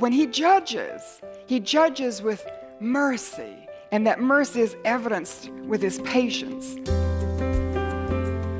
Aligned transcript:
when 0.00 0.12
he 0.12 0.26
judges, 0.26 1.20
he 1.46 1.60
judges 1.60 2.22
with 2.22 2.50
mercy, 2.80 3.68
and 3.92 4.06
that 4.06 4.18
mercy 4.18 4.62
is 4.62 4.74
evidenced 4.86 5.50
with 5.66 5.82
his 5.82 5.98
patience. 6.00 6.76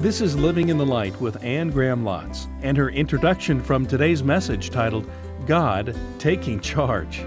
This 0.03 0.21
is 0.21 0.37
Living 0.37 0.69
in 0.69 0.77
the 0.77 0.85
Light 0.85 1.19
with 1.19 1.43
Anne 1.43 1.71
Graham 1.71 2.05
Lotz 2.05 2.47
and 2.63 2.77
her 2.77 2.91
introduction 2.91 3.63
from 3.63 3.87
today's 3.87 4.23
message 4.23 4.69
titled 4.69 5.09
God 5.47 5.97
Taking 6.19 6.61
Charge. 6.61 7.25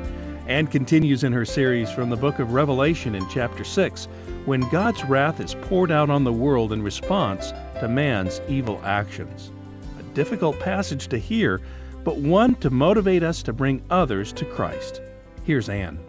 Anne 0.48 0.68
continues 0.68 1.24
in 1.24 1.34
her 1.34 1.46
series 1.46 1.90
from 1.90 2.12
the 2.12 2.16
book 2.16 2.38
of 2.38 2.54
Revelation 2.54 3.16
in 3.16 3.28
chapter 3.30 3.64
6 3.64 4.06
when 4.46 4.62
God's 4.70 5.04
wrath 5.06 5.40
is 5.40 5.56
poured 5.56 5.92
out 5.92 6.12
on 6.12 6.24
the 6.24 6.34
world 6.34 6.72
in 6.72 6.84
response 6.84 7.52
to 7.80 7.88
man's 7.88 8.42
evil 8.48 8.80
actions. 8.84 9.52
A 10.00 10.04
difficult 10.14 10.60
passage 10.60 11.08
to 11.08 11.18
hear, 11.18 11.62
but 12.04 12.18
one 12.18 12.56
to 12.56 12.70
motivate 12.70 13.24
us 13.24 13.44
to 13.44 13.54
bring 13.54 13.82
others 13.90 14.34
to 14.34 14.46
Christ. 14.46 15.02
Here's 15.44 15.70
Anne. 15.70 16.00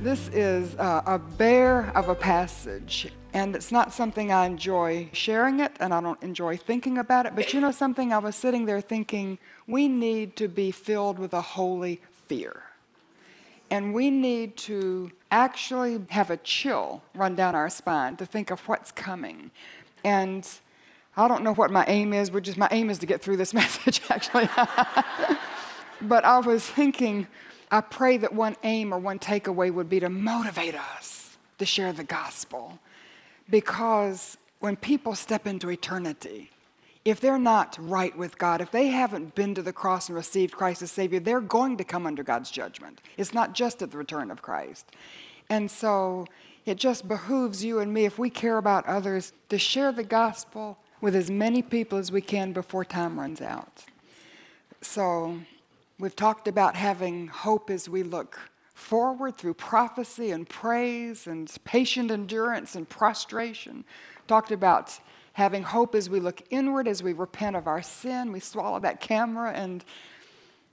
This 0.00 0.28
is 0.28 0.74
uh, 0.76 1.02
a 1.06 1.18
bear 1.18 1.90
of 1.94 2.08
a 2.08 2.14
passage, 2.14 3.10
and 3.32 3.56
it's 3.56 3.72
not 3.72 3.92
something 3.92 4.30
I 4.30 4.44
enjoy 4.46 5.08
sharing 5.12 5.60
it, 5.60 5.72
and 5.80 5.94
I 5.94 6.00
don't 6.00 6.22
enjoy 6.22 6.56
thinking 6.56 6.98
about 6.98 7.26
it. 7.26 7.34
But 7.34 7.54
you 7.54 7.60
know 7.60 7.70
something? 7.70 8.12
I 8.12 8.18
was 8.18 8.36
sitting 8.36 8.66
there 8.66 8.80
thinking, 8.80 9.38
we 9.66 9.88
need 9.88 10.36
to 10.36 10.48
be 10.48 10.70
filled 10.70 11.18
with 11.18 11.32
a 11.32 11.40
holy 11.40 12.00
fear. 12.26 12.64
And 13.70 13.94
we 13.94 14.10
need 14.10 14.56
to 14.58 15.10
actually 15.30 16.00
have 16.10 16.30
a 16.30 16.36
chill 16.36 17.02
run 17.14 17.34
down 17.34 17.54
our 17.54 17.70
spine 17.70 18.16
to 18.16 18.26
think 18.26 18.50
of 18.50 18.60
what's 18.68 18.92
coming. 18.92 19.50
And 20.04 20.46
I 21.16 21.28
don't 21.28 21.44
know 21.44 21.54
what 21.54 21.70
my 21.70 21.84
aim 21.86 22.12
is, 22.12 22.30
which 22.30 22.48
is 22.48 22.56
my 22.56 22.68
aim 22.70 22.90
is 22.90 22.98
to 22.98 23.06
get 23.06 23.22
through 23.22 23.36
this 23.36 23.54
message, 23.62 24.00
actually. 24.10 24.48
but 26.02 26.24
I 26.24 26.38
was 26.38 26.66
thinking, 26.66 27.26
I 27.70 27.80
pray 27.80 28.16
that 28.18 28.32
one 28.32 28.56
aim 28.62 28.92
or 28.92 28.98
one 28.98 29.18
takeaway 29.18 29.72
would 29.72 29.88
be 29.88 30.00
to 30.00 30.08
motivate 30.08 30.74
us 30.74 31.36
to 31.58 31.66
share 31.66 31.92
the 31.92 32.04
gospel. 32.04 32.78
Because 33.48 34.36
when 34.60 34.76
people 34.76 35.14
step 35.14 35.46
into 35.46 35.70
eternity, 35.70 36.50
if 37.04 37.20
they're 37.20 37.38
not 37.38 37.76
right 37.78 38.16
with 38.16 38.38
God, 38.38 38.60
if 38.60 38.70
they 38.70 38.88
haven't 38.88 39.34
been 39.34 39.54
to 39.54 39.62
the 39.62 39.72
cross 39.72 40.08
and 40.08 40.16
received 40.16 40.54
Christ 40.54 40.82
as 40.82 40.90
Savior, 40.90 41.20
they're 41.20 41.40
going 41.40 41.76
to 41.76 41.84
come 41.84 42.06
under 42.06 42.22
God's 42.22 42.50
judgment. 42.50 43.00
It's 43.18 43.34
not 43.34 43.52
just 43.52 43.82
at 43.82 43.90
the 43.90 43.98
return 43.98 44.30
of 44.30 44.40
Christ. 44.40 44.86
And 45.50 45.70
so 45.70 46.26
it 46.64 46.76
just 46.76 47.06
behooves 47.06 47.62
you 47.62 47.80
and 47.80 47.92
me, 47.92 48.06
if 48.06 48.18
we 48.18 48.30
care 48.30 48.56
about 48.56 48.86
others, 48.86 49.34
to 49.50 49.58
share 49.58 49.92
the 49.92 50.04
gospel 50.04 50.78
with 51.04 51.14
as 51.14 51.30
many 51.30 51.60
people 51.60 51.98
as 51.98 52.10
we 52.10 52.22
can 52.22 52.54
before 52.54 52.82
time 52.82 53.20
runs 53.20 53.42
out. 53.42 53.84
So 54.80 55.38
we've 55.98 56.16
talked 56.16 56.48
about 56.48 56.76
having 56.76 57.26
hope 57.26 57.68
as 57.68 57.90
we 57.90 58.02
look 58.02 58.40
forward 58.72 59.36
through 59.36 59.52
prophecy 59.52 60.30
and 60.30 60.48
praise 60.48 61.26
and 61.26 61.54
patient 61.64 62.10
endurance 62.10 62.74
and 62.74 62.88
prostration. 62.88 63.84
Talked 64.26 64.50
about 64.50 64.98
having 65.34 65.62
hope 65.62 65.94
as 65.94 66.08
we 66.08 66.20
look 66.20 66.40
inward, 66.48 66.88
as 66.88 67.02
we 67.02 67.12
repent 67.12 67.54
of 67.54 67.66
our 67.66 67.82
sin. 67.82 68.32
We 68.32 68.40
swallow 68.40 68.80
that 68.80 69.02
camera 69.02 69.52
and 69.52 69.84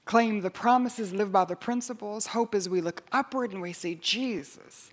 claim 0.05 0.39
the 0.39 0.49
promises, 0.49 1.11
live 1.11 1.33
by 1.33 1.43
the 1.43 1.57
principles. 1.57 2.27
Hope 2.27 2.55
as 2.55 2.69
we 2.69 2.79
look 2.79 3.03
upward 3.11 3.51
and 3.51 3.61
we 3.61 3.73
see 3.73 3.95
Jesus 3.95 4.91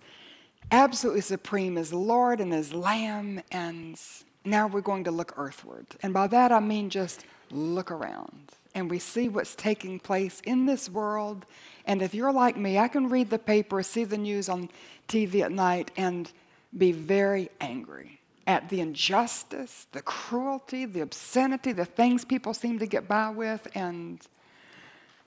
absolutely 0.71 1.21
supreme 1.21 1.77
as 1.77 1.93
Lord 1.93 2.41
and 2.41 2.53
as 2.53 2.73
Lamb. 2.73 3.41
And 3.51 3.97
now 4.45 4.67
we're 4.67 4.81
going 4.81 5.03
to 5.03 5.11
look 5.11 5.33
earthward. 5.37 5.85
And 6.01 6.13
by 6.13 6.27
that 6.27 6.51
I 6.51 6.59
mean 6.59 6.89
just 6.89 7.25
look 7.51 7.91
around 7.91 8.51
and 8.75 8.89
we 8.89 8.99
see 8.99 9.29
what's 9.29 9.55
taking 9.55 9.99
place 9.99 10.41
in 10.45 10.65
this 10.65 10.89
world. 10.89 11.45
And 11.85 12.01
if 12.01 12.13
you're 12.13 12.31
like 12.31 12.57
me, 12.57 12.77
I 12.77 12.87
can 12.87 13.09
read 13.09 13.29
the 13.29 13.39
paper, 13.39 13.81
see 13.83 14.03
the 14.03 14.17
news 14.17 14.47
on 14.49 14.69
TV 15.07 15.41
at 15.41 15.51
night, 15.51 15.91
and 15.97 16.31
be 16.77 16.91
very 16.91 17.49
angry 17.59 18.19
at 18.45 18.69
the 18.69 18.81
injustice, 18.81 19.87
the 19.91 20.01
cruelty, 20.01 20.85
the 20.85 21.01
obscenity, 21.01 21.71
the 21.71 21.85
things 21.85 22.25
people 22.25 22.53
seem 22.53 22.79
to 22.79 22.85
get 22.85 23.07
by 23.07 23.29
with. 23.29 23.67
And 23.75 24.19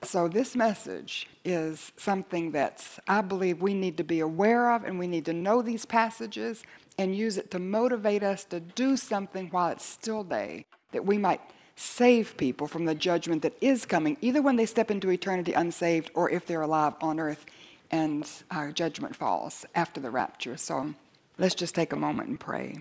so, 0.04 0.28
this 0.28 0.56
message 0.56 1.28
is 1.44 1.92
something 1.96 2.52
that 2.52 2.86
I 3.06 3.20
believe 3.20 3.62
we 3.62 3.74
need 3.74 3.96
to 3.96 4.04
be 4.04 4.20
aware 4.20 4.72
of, 4.72 4.84
and 4.84 4.98
we 4.98 5.06
need 5.06 5.24
to 5.26 5.32
know 5.32 5.62
these 5.62 5.84
passages 5.84 6.62
and 6.98 7.16
use 7.16 7.38
it 7.38 7.50
to 7.52 7.58
motivate 7.58 8.22
us 8.22 8.44
to 8.44 8.60
do 8.60 8.96
something 8.96 9.48
while 9.48 9.70
it's 9.70 9.84
still 9.84 10.24
day, 10.24 10.66
that 10.92 11.06
we 11.06 11.18
might 11.18 11.40
save 11.76 12.36
people 12.36 12.66
from 12.66 12.84
the 12.84 12.94
judgment 12.94 13.42
that 13.42 13.56
is 13.60 13.86
coming, 13.86 14.16
either 14.20 14.42
when 14.42 14.56
they 14.56 14.66
step 14.66 14.90
into 14.90 15.10
eternity 15.10 15.52
unsaved 15.52 16.10
or 16.14 16.30
if 16.30 16.46
they're 16.46 16.62
alive 16.62 16.94
on 17.00 17.18
earth 17.18 17.46
and 17.90 18.28
our 18.50 18.72
judgment 18.72 19.16
falls 19.16 19.64
after 19.74 20.00
the 20.00 20.10
rapture. 20.10 20.56
So, 20.56 20.94
Let's 21.38 21.54
just 21.54 21.74
take 21.74 21.92
a 21.92 21.96
moment 21.96 22.28
and 22.28 22.38
pray. 22.38 22.76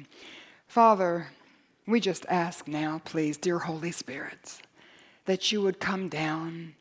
Father, 0.67 1.27
we 1.87 1.99
just 1.99 2.25
ask 2.29 2.67
now, 2.67 3.01
please, 3.05 3.37
dear 3.37 3.59
Holy 3.59 3.91
Spirit, 3.91 4.61
that 5.25 5.51
you 5.51 5.61
would 5.61 5.79
come 5.79 6.09
down, 6.09 6.75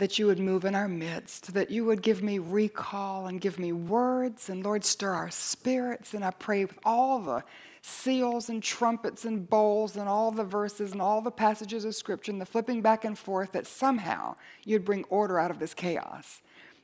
that 0.00 0.18
you 0.18 0.26
would 0.26 0.40
move 0.40 0.64
in 0.64 0.74
our 0.74 0.88
midst, 0.88 1.54
that 1.54 1.70
you 1.70 1.84
would 1.84 2.02
give 2.02 2.22
me 2.22 2.38
recall 2.38 3.26
and 3.26 3.40
give 3.40 3.58
me 3.58 3.72
words, 3.72 4.48
and 4.48 4.64
Lord, 4.64 4.84
stir 4.84 5.12
our 5.12 5.30
spirits. 5.30 6.14
And 6.14 6.24
I 6.24 6.30
pray 6.32 6.64
with 6.64 6.78
all 6.84 7.20
the 7.20 7.44
seals 7.82 8.48
and 8.48 8.62
trumpets 8.62 9.24
and 9.24 9.48
bowls 9.48 9.96
and 9.96 10.08
all 10.08 10.32
the 10.32 10.44
verses 10.44 10.92
and 10.92 11.00
all 11.00 11.20
the 11.20 11.30
passages 11.30 11.84
of 11.84 11.94
Scripture 11.94 12.32
and 12.32 12.40
the 12.40 12.46
flipping 12.46 12.82
back 12.82 13.04
and 13.04 13.16
forth 13.16 13.52
that 13.52 13.66
somehow 13.66 14.34
you'd 14.64 14.84
bring 14.84 15.04
order 15.04 15.38
out 15.38 15.50
of 15.50 15.58
this 15.58 15.74
chaos 15.74 16.42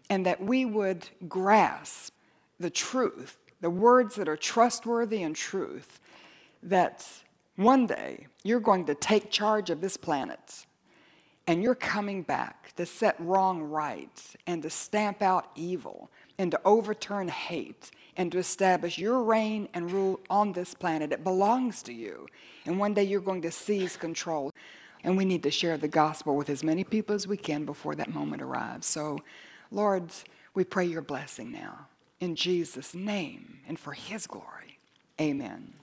and 0.09 0.25
that 0.25 0.41
we 0.41 0.65
would 0.65 1.09
grasp 1.28 2.15
the 2.60 2.71
truth 2.71 3.38
the 3.60 3.71
words 3.71 4.16
that 4.16 4.28
are 4.28 4.37
trustworthy 4.37 5.22
and 5.22 5.34
truth, 5.34 6.00
that 6.62 7.06
one 7.56 7.87
day 7.87 8.26
you're 8.44 8.60
going 8.60 8.84
to 8.84 8.94
take 8.94 9.31
charge 9.31 9.71
of 9.71 9.81
this 9.81 9.97
planet 9.97 10.66
and 11.47 11.62
you're 11.62 11.75
coming 11.75 12.23
back 12.23 12.75
to 12.77 12.84
set 12.84 13.15
wrong 13.21 13.62
right 13.62 14.34
and 14.47 14.62
to 14.62 14.71
stamp 14.71 15.23
out 15.23 15.51
evil 15.55 16.11
and 16.39 16.51
to 16.51 16.61
overturn 16.65 17.29
hate 17.29 17.91
and 18.17 18.33
to 18.33 18.39
establish 18.39 18.99
your 18.99 19.23
reign 19.23 19.69
and 19.75 19.91
rule 19.91 20.21
on 20.29 20.53
this 20.53 20.75
planet. 20.75 21.12
It 21.12 21.23
belongs 21.23 21.83
to 21.85 21.93
you. 21.93 22.27
And 22.65 22.79
one 22.79 22.95
day 22.95 23.05
you're 23.05 23.21
going 23.21 23.43
to 23.43 23.51
seize 23.51 23.97
control. 23.97 24.51
And 25.05 25.17
we 25.17 25.25
need 25.25 25.43
to 25.45 25.51
share 25.51 25.77
the 25.77 25.89
gospel 25.89 26.37
with 26.37 26.51
as 26.51 26.65
many 26.65 26.83
people 26.83 27.15
as 27.15 27.29
we 27.29 27.37
can 27.37 27.65
before 27.65 27.95
that 27.95 28.12
moment 28.12 28.43
arrives. 28.43 28.87
So, 28.87 29.21
Lord, 29.71 30.11
we 30.55 30.65
pray 30.65 30.87
your 30.87 31.03
blessing 31.03 31.53
now 31.53 31.87
in 32.19 32.35
Jesus' 32.35 32.95
name 32.95 33.61
and 33.69 33.79
for 33.79 33.93
his 33.93 34.27
glory. 34.27 34.79
Amen. 35.21 35.75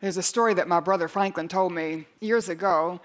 There's 0.00 0.16
a 0.16 0.22
story 0.22 0.54
that 0.54 0.68
my 0.68 0.80
brother 0.80 1.08
Franklin 1.08 1.48
told 1.48 1.72
me 1.72 2.06
years 2.20 2.48
ago, 2.48 3.00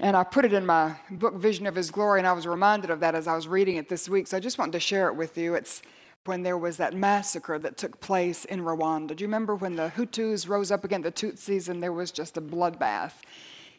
and 0.00 0.16
I 0.16 0.24
put 0.24 0.46
it 0.46 0.54
in 0.54 0.64
my 0.64 0.96
book, 1.10 1.34
Vision 1.34 1.66
of 1.66 1.74
His 1.74 1.90
Glory, 1.90 2.20
and 2.20 2.26
I 2.26 2.32
was 2.32 2.46
reminded 2.46 2.90
of 2.90 3.00
that 3.00 3.14
as 3.14 3.26
I 3.26 3.36
was 3.36 3.46
reading 3.46 3.76
it 3.76 3.90
this 3.90 4.08
week. 4.08 4.26
So 4.26 4.36
I 4.38 4.40
just 4.40 4.56
wanted 4.56 4.72
to 4.72 4.80
share 4.80 5.08
it 5.08 5.14
with 5.14 5.36
you. 5.36 5.54
It's 5.54 5.82
when 6.24 6.42
there 6.42 6.56
was 6.56 6.78
that 6.78 6.94
massacre 6.94 7.58
that 7.58 7.76
took 7.76 8.00
place 8.00 8.46
in 8.46 8.62
Rwanda. 8.62 9.14
Do 9.14 9.22
you 9.22 9.28
remember 9.28 9.54
when 9.54 9.76
the 9.76 9.92
Hutus 9.94 10.48
rose 10.48 10.70
up 10.70 10.84
against 10.84 11.04
the 11.04 11.12
Tutsis 11.12 11.68
and 11.68 11.82
there 11.82 11.92
was 11.92 12.10
just 12.12 12.38
a 12.38 12.40
bloodbath? 12.40 13.12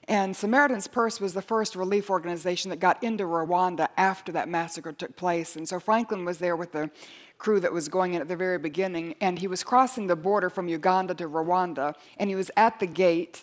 And 0.07 0.35
Samaritan's 0.35 0.87
Purse 0.87 1.19
was 1.19 1.33
the 1.33 1.41
first 1.41 1.75
relief 1.75 2.09
organization 2.09 2.69
that 2.69 2.79
got 2.79 3.03
into 3.03 3.23
Rwanda 3.23 3.87
after 3.97 4.31
that 4.31 4.47
massacre 4.47 4.91
took 4.91 5.15
place. 5.15 5.55
And 5.55 5.67
so 5.67 5.79
Franklin 5.79 6.23
was 6.23 6.37
there 6.37 6.55
with 6.55 6.71
the 6.71 6.91
crew 7.39 7.59
that 7.59 7.73
was 7.73 7.87
going 7.87 8.13
in 8.13 8.21
at 8.21 8.27
the 8.27 8.35
very 8.35 8.59
beginning, 8.59 9.15
and 9.21 9.39
he 9.39 9.47
was 9.47 9.63
crossing 9.63 10.05
the 10.05 10.15
border 10.15 10.51
from 10.51 10.67
Uganda 10.67 11.15
to 11.15 11.27
Rwanda, 11.27 11.95
and 12.17 12.29
he 12.29 12.35
was 12.35 12.51
at 12.55 12.79
the 12.79 12.85
gate. 12.85 13.41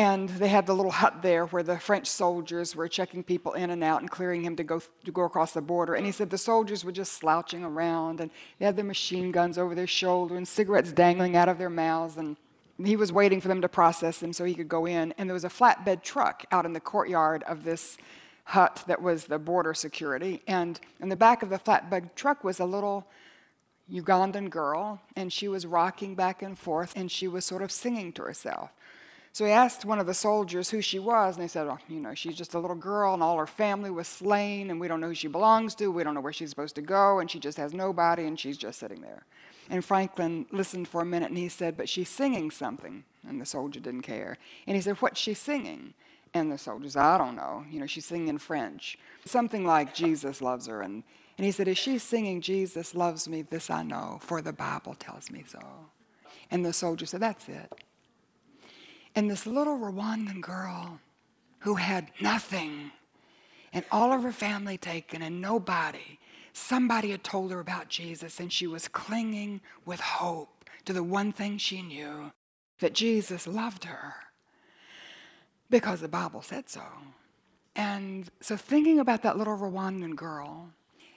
And 0.00 0.30
they 0.30 0.48
had 0.48 0.64
the 0.64 0.74
little 0.74 0.92
hut 0.92 1.20
there 1.20 1.44
where 1.44 1.62
the 1.62 1.78
French 1.78 2.06
soldiers 2.06 2.74
were 2.74 2.88
checking 2.88 3.22
people 3.22 3.52
in 3.52 3.68
and 3.68 3.84
out 3.84 4.00
and 4.00 4.10
clearing 4.10 4.42
him 4.42 4.56
to 4.56 4.64
go, 4.64 4.80
to 5.04 5.12
go 5.12 5.24
across 5.24 5.52
the 5.52 5.60
border. 5.60 5.92
And 5.92 6.06
he 6.06 6.10
said 6.10 6.30
the 6.30 6.38
soldiers 6.38 6.86
were 6.86 6.90
just 6.90 7.12
slouching 7.12 7.62
around 7.62 8.18
and 8.18 8.30
they 8.58 8.64
had 8.64 8.76
their 8.76 8.84
machine 8.86 9.30
guns 9.30 9.58
over 9.58 9.74
their 9.74 9.86
shoulder 9.86 10.38
and 10.38 10.48
cigarettes 10.48 10.90
dangling 10.90 11.36
out 11.36 11.50
of 11.50 11.58
their 11.58 11.68
mouths. 11.68 12.16
And 12.16 12.38
he 12.82 12.96
was 12.96 13.12
waiting 13.12 13.42
for 13.42 13.48
them 13.48 13.60
to 13.60 13.68
process 13.68 14.20
them 14.20 14.32
so 14.32 14.46
he 14.46 14.54
could 14.54 14.70
go 14.70 14.86
in. 14.86 15.12
And 15.18 15.28
there 15.28 15.34
was 15.34 15.44
a 15.44 15.50
flatbed 15.50 16.02
truck 16.02 16.46
out 16.50 16.64
in 16.64 16.72
the 16.72 16.80
courtyard 16.80 17.42
of 17.42 17.64
this 17.64 17.98
hut 18.44 18.82
that 18.86 19.02
was 19.02 19.26
the 19.26 19.38
border 19.38 19.74
security. 19.74 20.40
And 20.46 20.80
in 21.00 21.10
the 21.10 21.14
back 21.14 21.42
of 21.42 21.50
the 21.50 21.58
flatbed 21.58 22.14
truck 22.14 22.42
was 22.42 22.58
a 22.58 22.64
little 22.64 23.06
Ugandan 23.92 24.48
girl, 24.48 25.00
and 25.16 25.32
she 25.32 25.48
was 25.48 25.66
rocking 25.66 26.14
back 26.14 26.42
and 26.42 26.58
forth, 26.58 26.94
and 26.96 27.10
she 27.10 27.28
was 27.28 27.44
sort 27.44 27.60
of 27.60 27.70
singing 27.70 28.12
to 28.14 28.22
herself. 28.22 28.70
So 29.32 29.44
he 29.44 29.52
asked 29.52 29.84
one 29.84 30.00
of 30.00 30.06
the 30.06 30.14
soldiers 30.14 30.70
who 30.70 30.82
she 30.82 30.98
was, 30.98 31.36
and 31.36 31.44
they 31.44 31.48
said, 31.48 31.68
oh, 31.68 31.78
you 31.88 32.00
know, 32.00 32.14
she's 32.14 32.34
just 32.34 32.54
a 32.54 32.58
little 32.58 32.76
girl, 32.76 33.14
and 33.14 33.22
all 33.22 33.38
her 33.38 33.46
family 33.46 33.90
was 33.90 34.08
slain, 34.08 34.70
and 34.70 34.80
we 34.80 34.88
don't 34.88 35.00
know 35.00 35.08
who 35.08 35.14
she 35.14 35.28
belongs 35.28 35.74
to, 35.76 35.90
we 35.90 36.02
don't 36.02 36.14
know 36.14 36.20
where 36.20 36.32
she's 36.32 36.50
supposed 36.50 36.74
to 36.74 36.82
go, 36.82 37.20
and 37.20 37.30
she 37.30 37.38
just 37.38 37.56
has 37.56 37.72
nobody, 37.72 38.24
and 38.24 38.40
she's 38.40 38.58
just 38.58 38.80
sitting 38.80 39.00
there. 39.00 39.24
And 39.68 39.84
Franklin 39.84 40.46
listened 40.50 40.88
for 40.88 41.00
a 41.00 41.06
minute, 41.06 41.28
and 41.28 41.38
he 41.38 41.48
said, 41.48 41.76
but 41.76 41.88
she's 41.88 42.08
singing 42.08 42.50
something. 42.50 43.04
And 43.28 43.40
the 43.40 43.46
soldier 43.46 43.78
didn't 43.78 44.02
care. 44.02 44.36
And 44.66 44.74
he 44.74 44.82
said, 44.82 44.96
what's 44.96 45.20
she 45.20 45.34
singing? 45.34 45.94
And 46.32 46.50
the 46.50 46.58
soldier 46.58 46.90
said, 46.90 47.02
I 47.02 47.18
don't 47.18 47.36
know. 47.36 47.64
You 47.70 47.80
know, 47.80 47.86
she's 47.86 48.06
singing 48.06 48.28
in 48.28 48.38
French. 48.38 48.98
Something 49.24 49.64
like 49.64 49.94
Jesus 49.94 50.40
loves 50.40 50.66
her. 50.66 50.80
And, 50.82 51.02
and 51.36 51.44
he 51.44 51.50
said, 51.50 51.68
Is 51.68 51.78
she 51.78 51.98
singing 51.98 52.40
Jesus 52.40 52.94
loves 52.94 53.28
me? 53.28 53.42
This 53.42 53.70
I 53.70 53.82
know, 53.82 54.18
for 54.22 54.40
the 54.40 54.52
Bible 54.52 54.94
tells 54.94 55.30
me 55.30 55.44
so. 55.46 55.58
And 56.50 56.64
the 56.64 56.72
soldier 56.72 57.06
said, 57.06 57.20
That's 57.20 57.48
it. 57.48 57.72
And 59.14 59.30
this 59.30 59.46
little 59.46 59.78
Rwandan 59.78 60.40
girl 60.40 61.00
who 61.60 61.74
had 61.74 62.10
nothing 62.20 62.92
and 63.72 63.84
all 63.90 64.12
of 64.12 64.22
her 64.22 64.32
family 64.32 64.78
taken 64.78 65.22
and 65.22 65.40
nobody, 65.40 66.18
somebody 66.52 67.10
had 67.10 67.24
told 67.24 67.50
her 67.50 67.60
about 67.60 67.88
Jesus 67.88 68.40
and 68.40 68.52
she 68.52 68.66
was 68.66 68.88
clinging 68.88 69.60
with 69.84 70.00
hope 70.00 70.64
to 70.84 70.92
the 70.92 71.02
one 71.02 71.32
thing 71.32 71.58
she 71.58 71.82
knew 71.82 72.32
that 72.80 72.94
Jesus 72.94 73.46
loved 73.46 73.84
her 73.84 74.14
because 75.68 76.00
the 76.00 76.08
Bible 76.08 76.42
said 76.42 76.68
so. 76.68 76.82
And 77.76 78.28
so, 78.40 78.56
thinking 78.56 78.98
about 78.98 79.22
that 79.22 79.38
little 79.38 79.56
Rwandan 79.56 80.16
girl, 80.16 80.70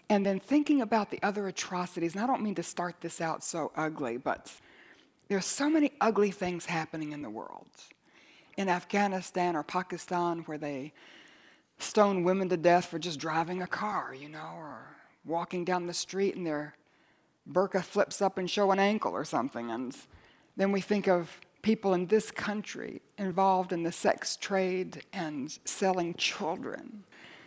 and 0.10 0.24
then 0.24 0.40
thinking 0.40 0.82
about 0.82 1.10
the 1.10 1.20
other 1.24 1.48
atrocities, 1.48 2.14
and 2.14 2.24
I 2.24 2.28
don't 2.28 2.44
mean 2.44 2.56
to 2.56 2.64
start 2.64 2.98
this 3.02 3.20
out 3.20 3.44
so 3.44 3.72
ugly, 3.76 4.18
but 4.18 4.52
there's 5.34 5.48
so 5.48 5.68
many 5.68 5.92
ugly 6.00 6.30
things 6.30 6.68
happening 6.68 7.12
in 7.12 7.24
the 7.24 7.30
world. 7.30 7.66
In 8.56 8.70
Afghanistan 8.70 9.56
or 9.56 9.64
Pakistan, 9.64 10.44
where 10.46 10.60
they 10.60 10.94
stone 11.80 12.24
women 12.24 12.50
to 12.50 12.58
death 12.58 12.86
for 12.86 13.00
just 13.00 13.20
driving 13.20 13.64
a 13.64 13.66
car, 13.66 14.14
you 14.14 14.30
know, 14.30 14.52
or 14.56 14.96
walking 15.26 15.66
down 15.66 15.88
the 15.88 15.94
street 15.94 16.36
and 16.36 16.46
their 16.46 16.76
burqa 17.52 17.84
flips 17.84 18.22
up 18.22 18.38
and 18.38 18.48
show 18.48 18.70
an 18.70 18.78
ankle 18.78 19.12
or 19.12 19.26
something. 19.26 19.72
And 19.72 19.98
then 20.56 20.72
we 20.72 20.82
think 20.82 21.08
of 21.08 21.36
people 21.64 21.96
in 21.96 22.06
this 22.06 22.30
country 22.30 23.02
involved 23.18 23.74
in 23.74 23.82
the 23.82 23.92
sex 23.92 24.36
trade 24.36 25.04
and 25.14 25.58
selling 25.66 26.14
children. 26.14 27.06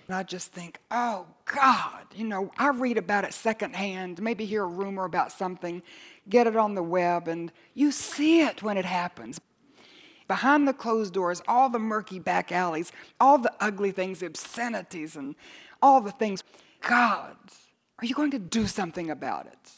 And 0.09 0.17
I 0.17 0.25
just 0.25 0.53
think, 0.53 0.81
oh 0.91 1.27
God, 1.45 2.07
you 2.17 2.25
know, 2.25 2.51
I 2.59 2.71
read 2.71 2.99
about 2.99 3.25
it 3.25 3.33
secondhand, 3.33 4.21
maybe 4.21 4.45
hear 4.45 4.65
a 4.65 4.67
rumor 4.67 5.05
about 5.05 5.31
something, 5.31 5.83
get 6.29 6.47
it 6.47 6.57
on 6.57 6.75
the 6.75 6.83
web, 6.83 7.29
and 7.29 7.53
you 7.75 7.91
see 7.91 8.41
it 8.41 8.63
when 8.63 8.77
it 8.77 8.85
happens. 8.85 9.41
Behind 10.29 10.67
the 10.67 10.73
closed 10.73 11.15
doors, 11.15 11.41
all 11.47 11.69
the 11.69 11.79
murky 11.79 12.19
back 12.19 12.51
alleys, 12.51 12.91
all 13.21 13.39
the 13.39 13.53
ugly 13.61 13.93
things, 13.93 14.23
obscenities, 14.23 15.15
and 15.15 15.37
all 15.81 16.01
the 16.01 16.11
things. 16.11 16.43
God, 16.81 17.37
are 17.99 18.07
you 18.07 18.15
going 18.15 18.33
to 18.33 18.39
do 18.39 18.67
something 18.67 19.11
about 19.11 19.47
it? 19.47 19.71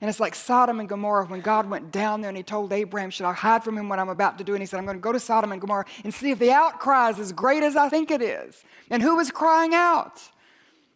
And 0.00 0.08
it's 0.08 0.20
like 0.20 0.34
Sodom 0.34 0.80
and 0.80 0.88
Gomorrah 0.88 1.26
when 1.26 1.40
God 1.42 1.68
went 1.68 1.92
down 1.92 2.22
there 2.22 2.30
and 2.30 2.36
he 2.36 2.42
told 2.42 2.72
Abraham, 2.72 3.10
Should 3.10 3.26
I 3.26 3.34
hide 3.34 3.62
from 3.62 3.76
him 3.76 3.88
what 3.88 3.98
I'm 3.98 4.08
about 4.08 4.38
to 4.38 4.44
do? 4.44 4.54
And 4.54 4.62
he 4.62 4.66
said, 4.66 4.78
I'm 4.78 4.86
going 4.86 4.96
to 4.96 5.02
go 5.02 5.12
to 5.12 5.20
Sodom 5.20 5.52
and 5.52 5.60
Gomorrah 5.60 5.84
and 6.04 6.14
see 6.14 6.30
if 6.30 6.38
the 6.38 6.52
outcry 6.52 7.10
is 7.10 7.18
as 7.18 7.32
great 7.32 7.62
as 7.62 7.76
I 7.76 7.90
think 7.90 8.10
it 8.10 8.22
is. 8.22 8.64
And 8.88 9.02
who 9.02 9.16
was 9.16 9.30
crying 9.30 9.74
out? 9.74 10.22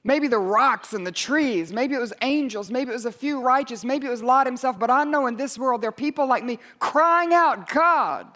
Maybe 0.05 0.29
the 0.29 0.39
rocks 0.39 0.93
and 0.93 1.07
the 1.07 1.13
trees. 1.13 1.73
Maybe 1.73 1.95
it 1.95 2.01
was 2.01 2.13
angels. 2.21 2.71
Maybe 2.71 2.91
it 2.91 2.95
was 2.95 3.07
a 3.07 3.13
few 3.13 3.41
righteous. 3.41 3.85
Maybe 3.85 4.07
it 4.07 4.11
was 4.11 4.23
Lot 4.23 4.47
himself. 4.47 4.79
But 4.79 4.91
I 4.91 5.05
know 5.05 5.27
in 5.27 5.37
this 5.37 5.59
world 5.59 5.81
there 5.81 5.89
are 5.89 5.93
people 5.93 6.27
like 6.27 6.45
me 6.45 6.59
crying 6.79 7.33
out, 7.33 7.69
God, 7.71 8.27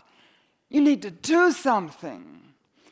you 0.71 0.81
need 0.81 1.03
to 1.03 1.11
do 1.11 1.53
something. 1.53 2.41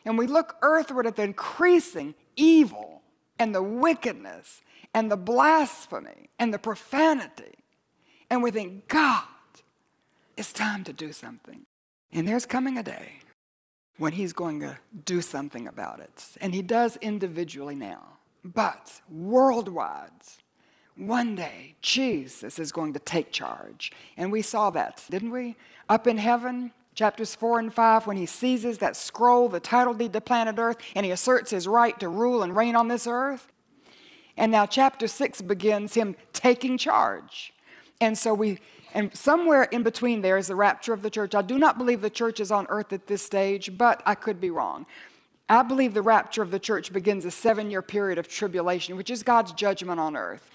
And 0.04 0.18
we 0.18 0.26
look 0.26 0.56
earthward 0.62 1.06
at 1.06 1.16
the 1.16 1.22
increasing 1.22 2.14
evil 2.36 3.02
and 3.38 3.54
the 3.54 3.62
wickedness 3.62 4.60
and 4.92 5.10
the 5.10 5.16
blasphemy 5.16 6.28
and 6.38 6.52
the 6.52 6.58
profanity 6.58 7.56
and 8.30 8.42
we 8.42 8.50
think, 8.50 8.88
God, 8.88 9.24
it's 10.36 10.52
time 10.52 10.84
to 10.84 10.92
do 10.92 11.12
something. 11.12 11.62
And 12.12 12.26
there's 12.26 12.46
coming 12.46 12.78
a 12.78 12.82
day 12.82 13.20
when 13.98 14.12
He's 14.12 14.32
going 14.32 14.60
to 14.60 14.78
do 15.04 15.20
something 15.20 15.66
about 15.68 16.00
it. 16.00 16.24
And 16.40 16.54
He 16.54 16.62
does 16.62 16.96
individually 16.96 17.74
now. 17.74 18.15
But 18.54 19.00
worldwide, 19.10 20.10
one 20.96 21.34
day, 21.34 21.74
Jesus 21.82 22.58
is 22.58 22.72
going 22.72 22.92
to 22.92 22.98
take 22.98 23.32
charge. 23.32 23.92
And 24.16 24.30
we 24.30 24.40
saw 24.42 24.70
that, 24.70 25.04
didn't 25.10 25.30
we? 25.30 25.56
Up 25.88 26.06
in 26.06 26.16
heaven, 26.16 26.72
chapters 26.94 27.34
4 27.34 27.58
and 27.58 27.74
5, 27.74 28.06
when 28.06 28.16
he 28.16 28.26
seizes 28.26 28.78
that 28.78 28.96
scroll, 28.96 29.48
the 29.48 29.60
title 29.60 29.94
deed 29.94 30.12
to 30.12 30.20
planet 30.20 30.56
Earth, 30.58 30.78
and 30.94 31.04
he 31.04 31.12
asserts 31.12 31.50
his 31.50 31.66
right 31.66 31.98
to 32.00 32.08
rule 32.08 32.42
and 32.42 32.56
reign 32.56 32.76
on 32.76 32.88
this 32.88 33.06
earth. 33.06 33.48
And 34.36 34.52
now, 34.52 34.64
chapter 34.64 35.08
6 35.08 35.42
begins 35.42 35.94
him 35.94 36.14
taking 36.32 36.78
charge. 36.78 37.52
And 38.00 38.16
so 38.16 38.32
we, 38.32 38.60
and 38.94 39.14
somewhere 39.14 39.64
in 39.64 39.82
between 39.82 40.20
there 40.20 40.38
is 40.38 40.48
the 40.48 40.56
rapture 40.56 40.92
of 40.92 41.02
the 41.02 41.10
church. 41.10 41.34
I 41.34 41.42
do 41.42 41.58
not 41.58 41.78
believe 41.78 42.00
the 42.00 42.10
church 42.10 42.40
is 42.40 42.50
on 42.50 42.66
earth 42.68 42.92
at 42.92 43.06
this 43.06 43.22
stage, 43.22 43.76
but 43.76 44.02
I 44.06 44.14
could 44.14 44.40
be 44.40 44.50
wrong. 44.50 44.86
I 45.48 45.62
believe 45.62 45.94
the 45.94 46.02
rapture 46.02 46.42
of 46.42 46.50
the 46.50 46.58
church 46.58 46.92
begins 46.92 47.24
a 47.24 47.30
seven 47.30 47.70
year 47.70 47.82
period 47.82 48.18
of 48.18 48.28
tribulation, 48.28 48.96
which 48.96 49.10
is 49.10 49.22
God's 49.22 49.52
judgment 49.52 50.00
on 50.00 50.16
earth. 50.16 50.50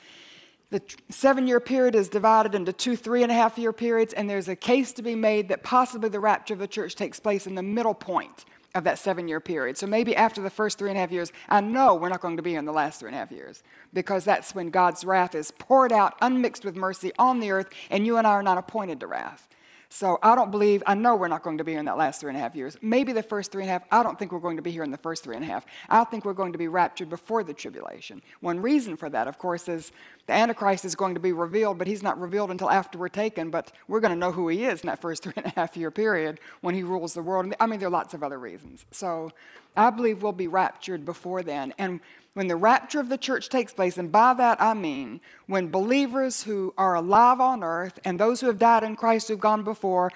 The 0.69 0.81
seven 1.09 1.47
year 1.47 1.59
period 1.59 1.95
is 1.95 2.09
divided 2.09 2.55
into 2.55 2.73
two 2.73 2.95
three 2.95 3.23
and 3.23 3.31
a 3.31 3.35
half 3.35 3.57
year 3.57 3.73
periods, 3.73 4.13
and 4.13 4.29
there's 4.29 4.47
a 4.47 4.55
case 4.55 4.91
to 4.93 5.01
be 5.01 5.15
made 5.15 5.49
that 5.49 5.63
possibly 5.63 6.09
the 6.09 6.19
rapture 6.19 6.53
of 6.53 6.59
the 6.59 6.67
church 6.67 6.95
takes 6.95 7.19
place 7.19 7.47
in 7.47 7.55
the 7.55 7.63
middle 7.63 7.93
point 7.93 8.45
of 8.73 8.83
that 8.85 8.99
seven 8.99 9.27
year 9.27 9.39
period. 9.39 9.77
So 9.77 9.87
maybe 9.87 10.15
after 10.15 10.41
the 10.41 10.49
first 10.49 10.77
three 10.77 10.89
and 10.89 10.97
a 10.97 11.01
half 11.01 11.11
years, 11.11 11.31
I 11.49 11.61
know 11.61 11.95
we're 11.95 12.09
not 12.09 12.21
going 12.21 12.37
to 12.37 12.43
be 12.43 12.55
in 12.55 12.65
the 12.65 12.71
last 12.71 12.99
three 12.99 13.09
and 13.09 13.15
a 13.15 13.19
half 13.19 13.31
years 13.31 13.63
because 13.93 14.23
that's 14.23 14.55
when 14.55 14.69
God's 14.69 15.03
wrath 15.03 15.35
is 15.35 15.51
poured 15.51 15.91
out, 15.91 16.15
unmixed 16.21 16.63
with 16.63 16.75
mercy 16.75 17.11
on 17.19 17.39
the 17.39 17.51
earth, 17.51 17.69
and 17.89 18.05
you 18.05 18.17
and 18.17 18.25
I 18.25 18.31
are 18.31 18.43
not 18.43 18.57
appointed 18.57 18.99
to 19.01 19.07
wrath. 19.07 19.49
So 19.93 20.17
I 20.23 20.35
don't 20.35 20.51
believe, 20.51 20.81
I 20.87 20.93
know 20.93 21.17
we're 21.17 21.27
not 21.27 21.43
going 21.43 21.57
to 21.57 21.65
be 21.65 21.73
here 21.73 21.79
in 21.81 21.85
that 21.85 21.97
last 21.97 22.21
three 22.21 22.29
and 22.29 22.37
a 22.37 22.39
half 22.39 22.55
years. 22.55 22.77
Maybe 22.81 23.11
the 23.11 23.21
first 23.21 23.51
three 23.51 23.63
and 23.63 23.69
a 23.69 23.73
half. 23.73 23.83
I 23.91 24.03
don't 24.03 24.17
think 24.17 24.31
we're 24.31 24.39
going 24.39 24.55
to 24.55 24.61
be 24.61 24.71
here 24.71 24.83
in 24.83 24.89
the 24.89 24.97
first 24.97 25.21
three 25.21 25.35
and 25.35 25.43
a 25.43 25.47
half. 25.47 25.65
I 25.89 26.05
think 26.05 26.23
we're 26.23 26.31
going 26.31 26.53
to 26.53 26.57
be 26.57 26.69
raptured 26.69 27.09
before 27.09 27.43
the 27.43 27.53
tribulation. 27.53 28.21
One 28.39 28.61
reason 28.61 28.95
for 28.95 29.09
that, 29.09 29.27
of 29.27 29.37
course, 29.37 29.67
is 29.67 29.91
the 30.27 30.33
Antichrist 30.33 30.85
is 30.85 30.95
going 30.95 31.13
to 31.15 31.19
be 31.19 31.33
revealed, 31.33 31.77
but 31.77 31.87
he's 31.87 32.01
not 32.01 32.17
revealed 32.17 32.51
until 32.51 32.69
after 32.69 32.97
we're 32.97 33.09
taken. 33.09 33.49
But 33.49 33.73
we're 33.89 33.99
going 33.99 34.13
to 34.13 34.17
know 34.17 34.31
who 34.31 34.47
he 34.47 34.63
is 34.63 34.79
in 34.79 34.87
that 34.87 35.01
first 35.01 35.23
three 35.23 35.33
and 35.35 35.47
a 35.47 35.49
half 35.49 35.75
year 35.75 35.91
period 35.91 36.39
when 36.61 36.73
he 36.73 36.83
rules 36.83 37.13
the 37.13 37.21
world. 37.21 37.53
I 37.59 37.67
mean, 37.67 37.79
there 37.79 37.89
are 37.89 37.91
lots 37.91 38.13
of 38.13 38.23
other 38.23 38.39
reasons. 38.39 38.85
So 38.91 39.33
I 39.75 39.89
believe 39.89 40.21
we'll 40.21 40.31
be 40.31 40.47
raptured 40.47 41.05
before 41.05 41.43
then. 41.43 41.73
And 41.77 41.99
when 42.33 42.47
the 42.47 42.55
rapture 42.55 42.99
of 42.99 43.09
the 43.09 43.17
church 43.17 43.49
takes 43.49 43.73
place, 43.73 43.97
and 43.97 44.11
by 44.11 44.33
that 44.33 44.61
I 44.61 44.73
mean 44.73 45.21
when 45.47 45.69
believers 45.69 46.43
who 46.43 46.73
are 46.77 46.95
alive 46.95 47.41
on 47.41 47.63
earth 47.63 47.99
and 48.05 48.19
those 48.19 48.41
who 48.41 48.47
have 48.47 48.59
died 48.59 48.83
in 48.83 48.95
Christ 48.95 49.27
who've 49.27 49.39
gone 49.39 49.63
before, 49.63 50.11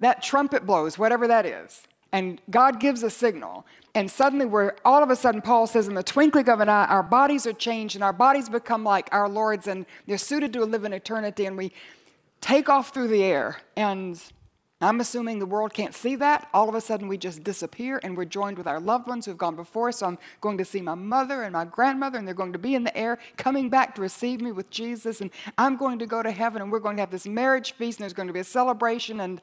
that 0.00 0.22
trumpet 0.22 0.66
blows, 0.66 0.98
whatever 0.98 1.26
that 1.28 1.46
is, 1.46 1.82
and 2.12 2.40
God 2.50 2.80
gives 2.80 3.02
a 3.02 3.10
signal. 3.10 3.66
And 3.94 4.10
suddenly, 4.10 4.44
we're 4.44 4.74
all 4.84 5.02
of 5.02 5.10
a 5.10 5.16
sudden, 5.16 5.40
Paul 5.40 5.66
says, 5.66 5.88
in 5.88 5.94
the 5.94 6.02
twinkling 6.02 6.48
of 6.48 6.60
an 6.60 6.68
eye, 6.68 6.86
our 6.86 7.02
bodies 7.02 7.46
are 7.46 7.52
changed 7.52 7.94
and 7.94 8.04
our 8.04 8.12
bodies 8.12 8.48
become 8.48 8.84
like 8.84 9.08
our 9.12 9.28
Lord's 9.28 9.66
and 9.66 9.86
they're 10.06 10.18
suited 10.18 10.52
to 10.52 10.64
live 10.64 10.84
in 10.84 10.92
eternity. 10.92 11.46
And 11.46 11.56
we 11.56 11.72
take 12.40 12.68
off 12.68 12.92
through 12.92 13.08
the 13.08 13.24
air. 13.24 13.58
And 13.76 14.20
I'm 14.80 15.00
assuming 15.00 15.38
the 15.38 15.46
world 15.46 15.72
can't 15.72 15.94
see 15.94 16.16
that. 16.16 16.48
All 16.52 16.68
of 16.68 16.74
a 16.74 16.82
sudden, 16.82 17.08
we 17.08 17.16
just 17.16 17.42
disappear 17.42 17.98
and 18.02 18.14
we're 18.14 18.26
joined 18.26 18.58
with 18.58 18.66
our 18.66 18.78
loved 18.78 19.08
ones 19.08 19.24
who've 19.24 19.38
gone 19.38 19.56
before. 19.56 19.90
So 19.90 20.06
I'm 20.06 20.18
going 20.42 20.58
to 20.58 20.66
see 20.66 20.82
my 20.82 20.94
mother 20.94 21.44
and 21.44 21.54
my 21.54 21.64
grandmother, 21.64 22.18
and 22.18 22.26
they're 22.26 22.34
going 22.34 22.52
to 22.52 22.58
be 22.58 22.74
in 22.74 22.84
the 22.84 22.94
air 22.94 23.18
coming 23.38 23.70
back 23.70 23.94
to 23.94 24.02
receive 24.02 24.42
me 24.42 24.52
with 24.52 24.68
Jesus. 24.68 25.22
And 25.22 25.30
I'm 25.56 25.76
going 25.76 25.98
to 26.00 26.06
go 26.06 26.22
to 26.22 26.30
heaven, 26.30 26.60
and 26.60 26.70
we're 26.70 26.80
going 26.80 26.96
to 26.96 27.02
have 27.02 27.10
this 27.10 27.26
marriage 27.26 27.72
feast, 27.72 27.98
and 27.98 28.02
there's 28.02 28.12
going 28.12 28.26
to 28.26 28.34
be 28.34 28.40
a 28.40 28.44
celebration. 28.44 29.20
And, 29.20 29.40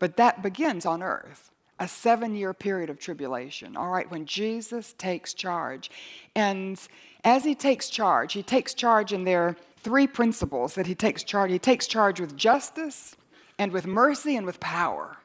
but 0.00 0.16
that 0.16 0.42
begins 0.42 0.84
on 0.84 1.04
earth 1.04 1.52
a 1.80 1.86
seven 1.86 2.34
year 2.34 2.52
period 2.52 2.90
of 2.90 2.98
tribulation, 2.98 3.76
all 3.76 3.90
right, 3.90 4.10
when 4.10 4.26
Jesus 4.26 4.94
takes 4.98 5.32
charge. 5.34 5.88
And 6.34 6.80
as 7.22 7.44
he 7.44 7.54
takes 7.54 7.88
charge, 7.88 8.32
he 8.32 8.42
takes 8.42 8.74
charge, 8.74 9.12
and 9.12 9.24
there 9.24 9.56
three 9.76 10.08
principles 10.08 10.74
that 10.74 10.88
he 10.88 10.96
takes 10.96 11.22
charge. 11.22 11.52
He 11.52 11.58
takes 11.60 11.86
charge 11.86 12.18
with 12.18 12.36
justice 12.36 13.14
and 13.58 13.72
with 13.72 13.86
mercy 13.86 14.36
and 14.36 14.46
with 14.46 14.60
power. 14.60 15.18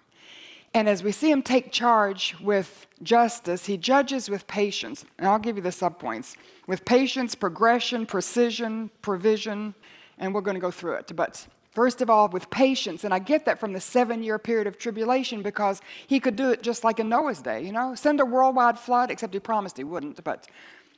And 0.74 0.90
as 0.90 1.04
we 1.04 1.12
see 1.12 1.30
him 1.30 1.44
take 1.44 1.72
charge 1.72 2.36
with 2.42 2.88
justice, 3.04 3.68
he 3.68 3.78
judges 3.78 4.30
with 4.30 4.48
patience. 4.48 5.06
And 5.18 5.28
I'll 5.28 5.40
give 5.40 5.56
you 5.56 5.62
the 5.62 5.70
subpoints 5.70 6.36
with 6.66 6.84
patience, 6.84 7.36
progression, 7.36 8.06
precision, 8.06 8.90
provision, 9.02 9.76
and 10.18 10.34
we're 10.34 10.42
going 10.42 10.56
to 10.56 10.62
go 10.62 10.72
through 10.72 10.94
it. 10.94 11.12
But 11.16 11.46
first 11.72 12.02
of 12.02 12.10
all, 12.10 12.28
with 12.30 12.50
patience, 12.50 13.04
and 13.04 13.14
I 13.14 13.20
get 13.20 13.46
that 13.46 13.60
from 13.60 13.74
the 13.74 13.80
seven 13.80 14.24
year 14.24 14.40
period 14.40 14.66
of 14.66 14.80
tribulation 14.80 15.44
because 15.44 15.80
he 16.08 16.20
could 16.20 16.36
do 16.36 16.52
it 16.52 16.64
just 16.64 16.84
like 16.84 17.00
in 17.00 17.08
Noah's 17.08 17.42
day, 17.42 17.64
you 17.64 17.72
know, 17.72 17.94
send 17.94 18.20
a 18.20 18.26
worldwide 18.26 18.80
flood, 18.80 19.12
except 19.12 19.34
he 19.34 19.40
promised 19.40 19.78
he 19.78 19.84
wouldn't, 19.84 20.24
but, 20.24 20.48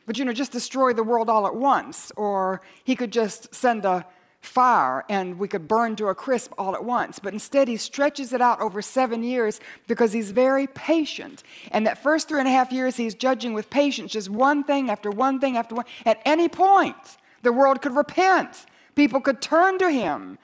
but 0.06 0.18
you 0.18 0.24
know, 0.24 0.34
just 0.34 0.54
destroy 0.54 0.94
the 0.94 1.04
world 1.04 1.30
all 1.30 1.46
at 1.48 1.56
once. 1.56 2.14
Or 2.16 2.62
he 2.86 2.96
could 2.96 3.12
just 3.12 3.54
send 3.54 3.84
a 3.84 4.06
fire 4.46 5.04
and 5.10 5.40
we 5.40 5.48
could 5.48 5.68
burn 5.68 5.96
to 5.98 6.08
a 6.08 6.16
crisp 6.16 6.54
all 6.58 6.76
at 6.76 6.84
once. 6.84 7.20
But 7.20 7.34
instead, 7.34 7.68
he 7.68 7.78
stretches 7.78 8.34
it 8.34 8.42
out 8.42 8.62
over 8.62 8.82
seven 8.82 9.24
years 9.24 9.60
because 9.88 10.14
he's 10.14 10.32
very 10.32 10.68
patient. 10.68 11.44
And 11.72 11.86
that 11.88 12.02
first 12.02 12.28
three 12.28 12.40
and 12.40 12.48
a 12.48 12.52
half 12.52 12.72
years, 12.72 12.98
he's 12.98 13.16
judging 13.16 13.54
with 13.54 13.70
patience, 13.70 14.12
just 14.12 14.30
one 14.30 14.64
thing 14.64 14.90
after 14.90 15.10
one 15.10 15.40
thing 15.40 15.58
after 15.58 15.76
one. 15.76 15.86
At 16.06 16.22
any 16.26 16.48
point, 16.50 16.96
the 17.42 17.54
world 17.54 17.82
could 17.82 17.96
repent, 17.96 18.66
people 18.96 19.22
could 19.22 19.42
turn 19.42 19.78
to 19.80 19.90
him, 19.90 20.38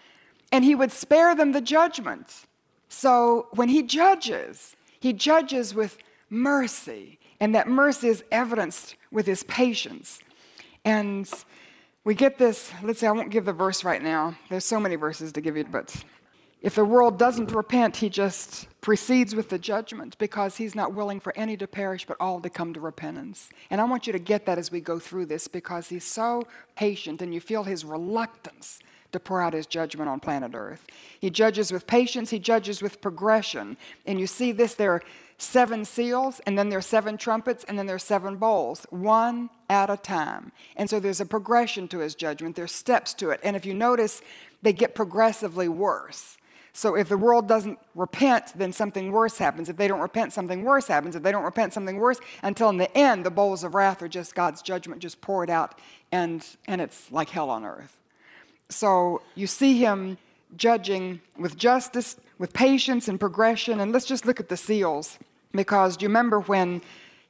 and 0.52 0.64
he 0.64 0.76
would 0.76 0.92
spare 0.92 1.34
them 1.36 1.52
the 1.52 1.62
judgment. 1.62 2.46
So 2.90 3.48
when 3.52 3.70
he 3.70 3.84
judges, 3.84 4.76
he 5.00 5.14
judges 5.14 5.74
with 5.74 5.98
mercy. 6.30 7.20
And 7.40 7.56
that 7.56 7.68
mercy 7.68 8.08
is 8.08 8.24
evidenced 8.32 8.96
with 9.12 9.26
his 9.26 9.44
patience. 9.44 10.20
And 10.86 11.30
we 12.04 12.16
get 12.16 12.38
this, 12.38 12.72
let's 12.82 13.00
say, 13.00 13.08
I 13.08 13.12
won't 13.12 13.30
give 13.30 13.46
the 13.46 13.54
verse 13.54 13.84
right 13.84 14.02
now. 14.02 14.36
There's 14.50 14.66
so 14.66 14.80
many 14.80 14.96
verses 14.96 15.32
to 15.34 15.42
give 15.42 15.56
you, 15.56 15.64
but 15.66 16.04
if 16.62 16.76
the 16.76 16.86
world 16.86 17.18
doesn't 17.18 17.52
repent, 17.52 17.98
he 17.98 18.10
just 18.10 18.68
proceeds 18.82 19.36
with 19.36 19.50
the 19.50 19.60
judgment 19.60 20.18
because 20.18 20.58
he's 20.58 20.76
not 20.76 20.94
willing 20.94 21.20
for 21.20 21.36
any 21.36 21.58
to 21.58 21.68
perish, 21.68 22.06
but 22.06 22.18
all 22.20 22.40
to 22.42 22.50
come 22.50 22.74
to 22.74 22.80
repentance. 22.80 23.50
And 23.70 23.82
I 23.82 23.84
want 23.84 24.08
you 24.08 24.14
to 24.14 24.20
get 24.20 24.46
that 24.46 24.58
as 24.58 24.72
we 24.72 24.80
go 24.80 25.00
through 25.00 25.26
this 25.28 25.48
because 25.48 25.90
he's 25.90 26.06
so 26.06 26.44
patient 26.76 27.22
and 27.22 27.34
you 27.34 27.42
feel 27.42 27.64
his 27.64 27.84
reluctance 27.84 28.80
to 29.12 29.20
pour 29.20 29.42
out 29.42 29.54
his 29.54 29.66
judgment 29.66 30.10
on 30.10 30.20
planet 30.20 30.52
Earth. 30.54 30.86
He 31.20 31.30
judges 31.30 31.72
with 31.72 31.86
patience, 31.86 32.30
he 32.30 32.40
judges 32.40 32.82
with 32.82 33.02
progression. 33.02 33.78
And 34.06 34.20
you 34.20 34.28
see 34.28 34.52
this 34.52 34.76
there 34.76 35.02
seven 35.42 35.86
seals, 35.86 36.40
and 36.46 36.58
then 36.58 36.70
there's 36.70 36.86
seven 36.86 37.18
trumpets, 37.18 37.64
and 37.68 37.78
then 37.78 37.86
there's 37.86 38.04
seven 38.04 38.36
bowls, 38.36 38.86
one 38.90 39.50
at 39.70 39.90
a 39.90 39.98
time. 39.98 40.52
And 40.76 40.90
so 40.90 41.00
there's 41.00 41.22
a 41.22 41.26
progression 41.26 41.88
to 41.90 42.00
his 42.00 42.16
judgment, 42.16 42.56
there's 42.56 42.72
steps 42.72 43.14
to 43.16 43.30
it. 43.32 43.40
And 43.44 43.56
if 43.56 43.66
you 43.66 43.74
notice, 43.74 44.22
they 44.62 44.74
get 44.74 44.96
progressively 44.96 45.68
worse. 45.68 46.38
So 46.74 46.96
if 46.96 47.10
the 47.10 47.18
world 47.18 47.48
doesn't 47.48 47.80
repent, 47.96 48.54
then 48.56 48.72
something 48.72 49.12
worse 49.12 49.38
happens. 49.38 49.68
If 49.68 49.76
they 49.76 49.90
don't 49.90 50.00
repent, 50.00 50.32
something 50.32 50.64
worse 50.64 50.88
happens. 50.88 51.16
If 51.18 51.24
they 51.24 51.32
don't 51.32 51.44
repent, 51.44 51.74
something 51.74 51.98
worse, 51.98 52.20
until 52.44 52.70
in 52.70 52.78
the 52.78 52.96
end, 52.98 53.26
the 53.26 53.32
bowls 53.32 53.64
of 53.64 53.76
wrath 53.76 54.02
are 54.02 54.08
just 54.08 54.36
God's 54.36 54.62
judgment 54.62 55.02
just 55.02 55.20
poured 55.20 55.50
out, 55.50 55.78
and, 56.12 56.46
and 56.68 56.80
it's 56.80 57.12
like 57.12 57.30
hell 57.30 57.50
on 57.50 57.66
earth. 57.66 57.98
So 58.70 59.22
you 59.36 59.48
see 59.48 59.78
him 59.80 60.18
judging 60.56 61.22
with 61.38 61.58
justice, 61.58 62.18
with 62.38 62.54
patience 62.54 63.08
and 63.08 63.20
progression. 63.20 63.80
And 63.80 63.92
let's 63.92 64.06
just 64.06 64.26
look 64.26 64.40
at 64.40 64.50
the 64.50 64.58
seals, 64.58 65.20
because 65.54 65.98
do 65.98 66.04
you 66.04 66.10
remember 66.10 66.40
when 66.40 66.82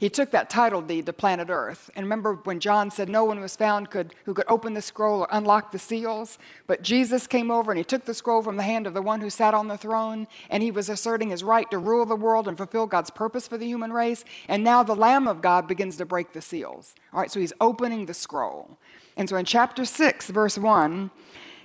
he 0.01 0.09
took 0.09 0.31
that 0.31 0.49
title 0.49 0.81
deed 0.81 1.05
to 1.05 1.13
planet 1.13 1.49
Earth. 1.51 1.91
And 1.95 2.03
remember 2.03 2.33
when 2.33 2.59
John 2.59 2.89
said 2.89 3.07
no 3.07 3.23
one 3.23 3.39
was 3.39 3.55
found 3.55 3.91
could, 3.91 4.15
who 4.25 4.33
could 4.33 4.47
open 4.47 4.73
the 4.73 4.81
scroll 4.81 5.19
or 5.19 5.27
unlock 5.29 5.71
the 5.71 5.77
seals? 5.77 6.39
But 6.65 6.81
Jesus 6.81 7.27
came 7.27 7.51
over 7.51 7.71
and 7.71 7.77
he 7.77 7.83
took 7.83 8.05
the 8.05 8.15
scroll 8.15 8.41
from 8.41 8.57
the 8.57 8.63
hand 8.63 8.87
of 8.87 8.95
the 8.95 9.01
one 9.03 9.21
who 9.21 9.29
sat 9.29 9.53
on 9.53 9.67
the 9.67 9.77
throne, 9.77 10.27
and 10.49 10.63
he 10.63 10.71
was 10.71 10.89
asserting 10.89 11.29
his 11.29 11.43
right 11.43 11.69
to 11.69 11.77
rule 11.77 12.07
the 12.07 12.15
world 12.15 12.47
and 12.47 12.57
fulfill 12.57 12.87
God's 12.87 13.11
purpose 13.11 13.47
for 13.47 13.59
the 13.59 13.67
human 13.67 13.93
race. 13.93 14.25
And 14.47 14.63
now 14.63 14.81
the 14.81 14.95
Lamb 14.95 15.27
of 15.27 15.39
God 15.39 15.67
begins 15.67 15.97
to 15.97 16.05
break 16.05 16.33
the 16.33 16.41
seals. 16.41 16.95
All 17.13 17.19
right, 17.19 17.29
so 17.29 17.39
he's 17.39 17.53
opening 17.61 18.07
the 18.07 18.15
scroll. 18.15 18.79
And 19.17 19.29
so 19.29 19.35
in 19.35 19.45
chapter 19.45 19.85
6, 19.85 20.31
verse 20.31 20.57
1, 20.57 21.11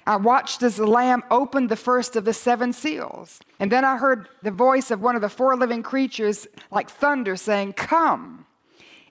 I 0.07 0.17
watched 0.17 0.63
as 0.63 0.77
the 0.77 0.87
Lamb 0.87 1.25
opened 1.31 1.69
the 1.69 1.77
first 1.77 2.15
of 2.15 2.25
the 2.25 2.33
seven 2.33 2.73
seals. 2.73 3.41
And 3.59 3.73
then 3.73 3.85
I 3.85 3.97
heard 3.97 4.29
the 4.43 4.53
voice 4.53 4.91
of 4.93 5.03
one 5.03 5.17
of 5.17 5.23
the 5.23 5.29
four 5.29 5.57
living 5.57 5.83
creatures 5.83 6.47
like 6.71 6.89
thunder 6.89 7.35
saying, 7.35 7.73
Come. 7.73 8.47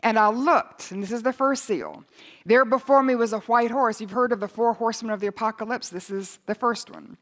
And 0.01 0.19
I 0.19 0.29
looked, 0.29 0.91
and 0.91 1.01
this 1.01 1.11
is 1.11 1.23
the 1.23 1.33
first 1.33 1.65
seal. 1.65 2.03
There 2.45 2.63
before 2.63 3.01
me 3.01 3.15
was 3.15 3.33
a 3.33 3.39
white 3.39 3.71
horse. 3.71 3.99
You've 3.99 4.11
heard 4.11 4.31
of 4.31 4.39
the 4.39 4.47
four 4.47 4.73
horsemen 4.73 5.11
of 5.11 5.19
the 5.19 5.25
apocalypse. 5.25 5.89
This 5.89 6.11
is 6.11 6.37
the 6.45 6.53
first 6.53 6.91
one. 6.91 7.17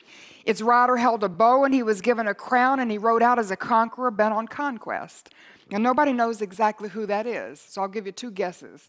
Its 0.46 0.62
rider 0.62 0.98
held 0.98 1.24
a 1.24 1.30
bow, 1.30 1.64
and 1.64 1.74
he 1.74 1.82
was 1.82 2.02
given 2.02 2.28
a 2.28 2.34
crown, 2.34 2.82
and 2.82 2.92
he 2.92 2.98
rode 2.98 3.24
out 3.24 3.40
as 3.40 3.52
a 3.52 3.56
conqueror 3.56 4.12
bent 4.12 4.34
on 4.34 4.50
conquest. 4.50 5.30
And 5.72 5.82
nobody 5.82 6.12
knows 6.12 6.42
exactly 6.42 6.90
who 6.90 7.06
that 7.06 7.26
is, 7.26 7.62
so 7.62 7.82
I'll 7.82 7.88
give 7.88 8.06
you 8.06 8.12
two 8.12 8.32
guesses. 8.32 8.88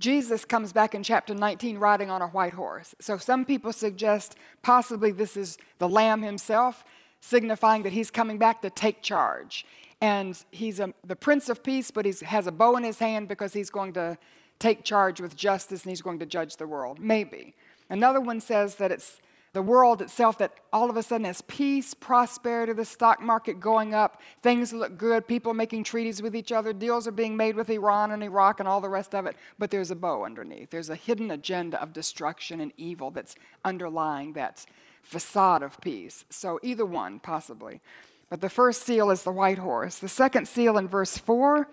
Jesus 0.00 0.46
comes 0.46 0.72
back 0.72 0.94
in 0.94 1.02
chapter 1.02 1.34
19 1.34 1.78
riding 1.78 2.10
on 2.10 2.22
a 2.22 2.28
white 2.28 2.54
horse. 2.54 2.94
So 3.00 3.18
some 3.18 3.44
people 3.44 3.72
suggest 3.72 4.34
possibly 4.62 5.12
this 5.12 5.36
is 5.36 5.58
the 5.78 5.88
Lamb 5.88 6.22
himself, 6.22 6.84
signifying 7.20 7.82
that 7.82 7.92
he's 7.92 8.10
coming 8.10 8.38
back 8.38 8.62
to 8.62 8.70
take 8.70 9.02
charge. 9.02 9.66
And 10.00 10.42
he's 10.50 10.80
a, 10.80 10.94
the 11.04 11.16
Prince 11.16 11.50
of 11.50 11.62
Peace, 11.62 11.90
but 11.90 12.06
he 12.06 12.14
has 12.24 12.46
a 12.46 12.52
bow 12.52 12.76
in 12.76 12.82
his 12.82 12.98
hand 12.98 13.28
because 13.28 13.52
he's 13.52 13.68
going 13.68 13.92
to 13.92 14.16
take 14.58 14.84
charge 14.84 15.20
with 15.20 15.36
justice 15.36 15.82
and 15.82 15.90
he's 15.90 16.00
going 16.00 16.18
to 16.18 16.26
judge 16.26 16.56
the 16.56 16.66
world. 16.66 16.98
Maybe. 16.98 17.54
Another 17.90 18.20
one 18.20 18.40
says 18.40 18.76
that 18.76 18.90
it's 18.90 19.20
the 19.52 19.62
world 19.62 20.00
itself 20.00 20.38
that 20.38 20.54
all 20.72 20.88
of 20.88 20.96
a 20.96 21.02
sudden 21.02 21.24
has 21.24 21.42
peace, 21.42 21.92
prosperity, 21.92 22.72
the 22.72 22.84
stock 22.84 23.20
market 23.20 23.58
going 23.58 23.94
up, 23.94 24.20
things 24.42 24.72
look 24.72 24.96
good, 24.96 25.26
people 25.26 25.54
making 25.54 25.82
treaties 25.82 26.22
with 26.22 26.36
each 26.36 26.52
other, 26.52 26.72
deals 26.72 27.08
are 27.08 27.12
being 27.12 27.36
made 27.36 27.56
with 27.56 27.68
Iran 27.68 28.12
and 28.12 28.22
Iraq 28.22 28.60
and 28.60 28.68
all 28.68 28.80
the 28.80 28.88
rest 28.88 29.14
of 29.14 29.26
it, 29.26 29.36
but 29.58 29.70
there's 29.70 29.90
a 29.90 29.96
bow 29.96 30.24
underneath. 30.24 30.70
There's 30.70 30.90
a 30.90 30.94
hidden 30.94 31.32
agenda 31.32 31.82
of 31.82 31.92
destruction 31.92 32.60
and 32.60 32.72
evil 32.76 33.10
that's 33.10 33.34
underlying 33.64 34.34
that 34.34 34.64
facade 35.02 35.62
of 35.64 35.80
peace. 35.80 36.24
So 36.30 36.60
either 36.62 36.86
one, 36.86 37.18
possibly. 37.18 37.80
But 38.28 38.40
the 38.40 38.48
first 38.48 38.82
seal 38.82 39.10
is 39.10 39.24
the 39.24 39.32
white 39.32 39.58
horse. 39.58 39.98
The 39.98 40.08
second 40.08 40.46
seal 40.46 40.78
in 40.78 40.86
verse 40.86 41.18
4 41.18 41.68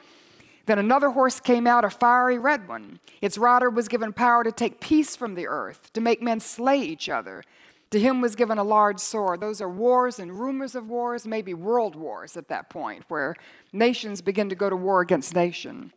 then 0.68 0.80
another 0.80 1.12
horse 1.12 1.40
came 1.40 1.66
out, 1.66 1.86
a 1.86 1.90
fiery 1.90 2.38
red 2.38 2.68
one. 2.68 3.00
Its 3.22 3.38
rider 3.38 3.70
was 3.70 3.88
given 3.88 4.12
power 4.12 4.44
to 4.44 4.52
take 4.52 4.82
peace 4.82 5.16
from 5.16 5.36
the 5.36 5.48
earth, 5.48 5.92
to 5.94 6.02
make 6.02 6.22
men 6.22 6.42
slay 6.42 6.80
each 6.80 7.08
other. 7.08 7.42
To 7.92 8.00
him 8.00 8.20
was 8.20 8.36
given 8.36 8.58
a 8.58 8.64
large 8.64 9.00
sword. 9.00 9.40
Those 9.40 9.62
are 9.62 9.70
wars 9.70 10.20
and 10.20 10.38
rumors 10.38 10.76
of 10.76 10.90
wars, 10.90 11.26
maybe 11.26 11.54
world 11.54 11.96
wars 11.96 12.36
at 12.36 12.50
that 12.50 12.70
point, 12.70 13.06
where 13.08 13.36
nations 13.72 14.22
begin 14.22 14.50
to 14.50 14.56
go 14.56 14.70
to 14.70 14.76
war 14.76 15.02
against 15.02 15.34
nation. 15.34 15.94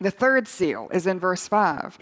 The 0.00 0.10
third 0.10 0.46
seal 0.46 0.88
is 0.92 1.06
in 1.06 1.18
verse 1.18 1.48
5. 1.48 1.98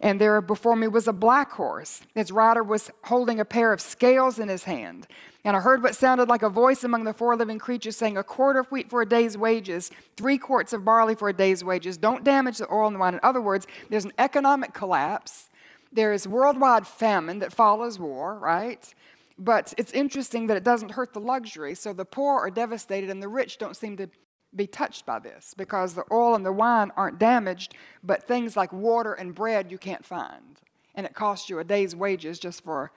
And 0.00 0.20
there 0.20 0.42
before 0.42 0.76
me 0.76 0.88
was 0.88 1.08
a 1.08 1.12
black 1.12 1.52
horse. 1.52 2.02
Its 2.14 2.30
rider 2.30 2.62
was 2.62 2.90
holding 3.04 3.40
a 3.40 3.46
pair 3.46 3.72
of 3.72 3.80
scales 3.80 4.38
in 4.38 4.48
his 4.48 4.64
hand. 4.64 5.06
And 5.42 5.56
I 5.56 5.60
heard 5.60 5.82
what 5.82 5.94
sounded 5.94 6.28
like 6.28 6.42
a 6.42 6.50
voice 6.50 6.84
among 6.84 7.04
the 7.04 7.14
four 7.14 7.34
living 7.34 7.58
creatures 7.58 7.96
saying, 7.96 8.18
A 8.18 8.24
quart 8.24 8.56
of 8.56 8.66
wheat 8.66 8.90
for 8.90 9.00
a 9.00 9.08
day's 9.08 9.38
wages, 9.38 9.90
three 10.16 10.36
quarts 10.36 10.74
of 10.74 10.84
barley 10.84 11.14
for 11.14 11.30
a 11.30 11.32
day's 11.32 11.64
wages. 11.64 11.96
Don't 11.96 12.24
damage 12.24 12.58
the 12.58 12.70
oil 12.70 12.88
and 12.88 12.96
the 12.96 13.00
wine. 13.00 13.14
In 13.14 13.20
other 13.22 13.40
words, 13.40 13.66
there's 13.88 14.04
an 14.04 14.12
economic 14.18 14.74
collapse 14.74 15.48
there 15.96 16.12
is 16.12 16.28
worldwide 16.28 16.86
famine 16.86 17.40
that 17.40 17.52
follows 17.52 17.98
war, 17.98 18.38
right? 18.38 18.94
But 19.38 19.74
it's 19.76 19.92
interesting 19.92 20.46
that 20.46 20.56
it 20.56 20.62
doesn't 20.62 20.92
hurt 20.92 21.12
the 21.12 21.20
luxury. 21.20 21.74
So 21.74 21.92
the 21.92 22.04
poor 22.04 22.38
are 22.38 22.50
devastated 22.50 23.10
and 23.10 23.22
the 23.22 23.28
rich 23.28 23.58
don't 23.58 23.76
seem 23.76 23.96
to 23.96 24.08
be 24.54 24.66
touched 24.66 25.04
by 25.04 25.18
this 25.18 25.54
because 25.56 25.94
the 25.94 26.04
oil 26.12 26.34
and 26.34 26.46
the 26.46 26.52
wine 26.52 26.92
aren't 26.96 27.18
damaged, 27.18 27.74
but 28.04 28.22
things 28.22 28.56
like 28.56 28.72
water 28.72 29.14
and 29.14 29.34
bread 29.34 29.70
you 29.70 29.78
can't 29.78 30.04
find. 30.04 30.60
And 30.94 31.04
it 31.04 31.14
costs 31.14 31.50
you 31.50 31.58
a 31.58 31.64
day's 31.64 31.96
wages 31.96 32.38
just 32.38 32.62
for 32.62 32.92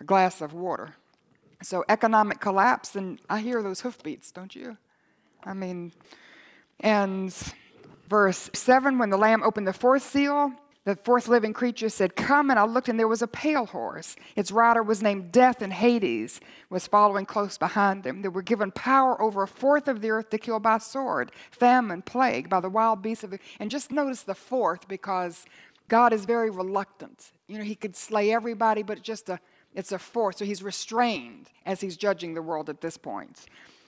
a 0.00 0.04
glass 0.04 0.40
of 0.40 0.54
water. 0.54 0.94
So 1.62 1.84
economic 1.88 2.40
collapse, 2.40 2.96
and 2.96 3.20
I 3.28 3.40
hear 3.40 3.62
those 3.62 3.80
hoofbeats, 3.80 4.32
don't 4.32 4.54
you? 4.54 4.76
I 5.44 5.54
mean, 5.54 5.92
and 6.80 7.34
verse 8.08 8.50
7 8.52 8.98
when 8.98 9.10
the 9.10 9.16
Lamb 9.16 9.42
opened 9.42 9.66
the 9.66 9.72
fourth 9.72 10.02
seal, 10.02 10.52
the 10.84 10.96
fourth 10.96 11.28
living 11.28 11.52
creature 11.52 11.88
said, 11.88 12.16
Come, 12.16 12.50
and 12.50 12.58
I 12.58 12.64
looked, 12.64 12.88
and 12.88 12.98
there 12.98 13.06
was 13.06 13.22
a 13.22 13.28
pale 13.28 13.66
horse. 13.66 14.16
Its 14.34 14.50
rider 14.50 14.82
was 14.82 15.00
named 15.00 15.30
Death, 15.30 15.62
and 15.62 15.72
Hades 15.72 16.40
was 16.70 16.88
following 16.88 17.24
close 17.24 17.56
behind 17.56 18.02
them. 18.02 18.22
They 18.22 18.28
were 18.28 18.42
given 18.42 18.72
power 18.72 19.20
over 19.22 19.44
a 19.44 19.48
fourth 19.48 19.86
of 19.86 20.00
the 20.00 20.10
earth 20.10 20.30
to 20.30 20.38
kill 20.38 20.58
by 20.58 20.78
sword, 20.78 21.30
famine, 21.52 22.02
plague, 22.02 22.48
by 22.48 22.58
the 22.58 22.68
wild 22.68 23.00
beasts 23.00 23.22
of 23.22 23.30
the. 23.30 23.38
And 23.60 23.70
just 23.70 23.92
notice 23.92 24.24
the 24.24 24.34
fourth 24.34 24.88
because 24.88 25.44
God 25.88 26.12
is 26.12 26.24
very 26.24 26.50
reluctant. 26.50 27.30
You 27.46 27.58
know, 27.58 27.64
He 27.64 27.76
could 27.76 27.94
slay 27.94 28.32
everybody, 28.32 28.82
but 28.82 29.02
just 29.02 29.28
a, 29.28 29.38
it's 29.74 29.92
a 29.92 30.00
fourth. 30.00 30.38
So 30.38 30.44
He's 30.44 30.64
restrained 30.64 31.48
as 31.64 31.80
He's 31.80 31.96
judging 31.96 32.34
the 32.34 32.42
world 32.42 32.68
at 32.68 32.80
this 32.80 32.96
point. 32.96 33.46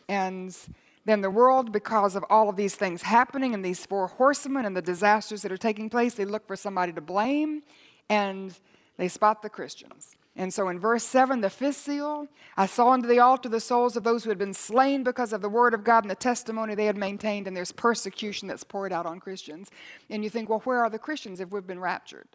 And 0.09 0.57
then 1.05 1.21
the 1.21 1.31
world, 1.31 1.71
because 1.71 2.17
of 2.17 2.25
all 2.31 2.49
of 2.49 2.57
these 2.57 2.75
things 2.75 3.03
happening 3.03 3.53
and 3.55 3.65
these 3.65 3.85
four 3.85 4.07
horsemen 4.07 4.65
and 4.65 4.77
the 4.77 4.83
disasters 4.83 5.43
that 5.43 5.53
are 5.53 5.57
taking 5.57 5.91
place, 5.91 6.15
they 6.15 6.25
look 6.25 6.47
for 6.47 6.57
somebody 6.57 6.93
to 6.93 7.01
blame 7.01 7.63
and 8.09 8.59
they 8.97 9.09
spot 9.09 9.43
the 9.43 9.51
Christians. 9.51 10.17
And 10.37 10.53
so 10.53 10.69
in 10.69 10.81
verse 10.81 11.05
7, 11.05 11.43
the 11.43 11.51
fifth 11.51 11.77
seal, 11.77 12.27
I 12.57 12.67
saw 12.67 12.91
under 12.91 13.07
the 13.07 13.21
altar 13.21 13.49
the 13.49 13.61
souls 13.61 13.97
of 13.97 14.03
those 14.03 14.25
who 14.25 14.31
had 14.31 14.39
been 14.39 14.55
slain 14.55 15.05
because 15.05 15.33
of 15.33 15.43
the 15.43 15.49
word 15.49 15.75
of 15.75 15.85
God 15.85 16.03
and 16.03 16.11
the 16.11 16.17
testimony 16.17 16.75
they 16.75 16.87
had 16.87 16.97
maintained, 16.97 17.47
and 17.47 17.57
there's 17.57 17.71
persecution 17.71 18.49
that's 18.49 18.65
poured 18.65 18.93
out 18.93 19.07
on 19.07 19.21
Christians. 19.21 19.71
And 20.11 20.25
you 20.25 20.31
think, 20.31 20.49
well, 20.49 20.61
where 20.61 20.81
are 20.81 20.91
the 20.91 20.99
Christians 20.99 21.39
if 21.39 21.51
we've 21.51 21.67
been 21.67 21.79
raptured? 21.79 22.27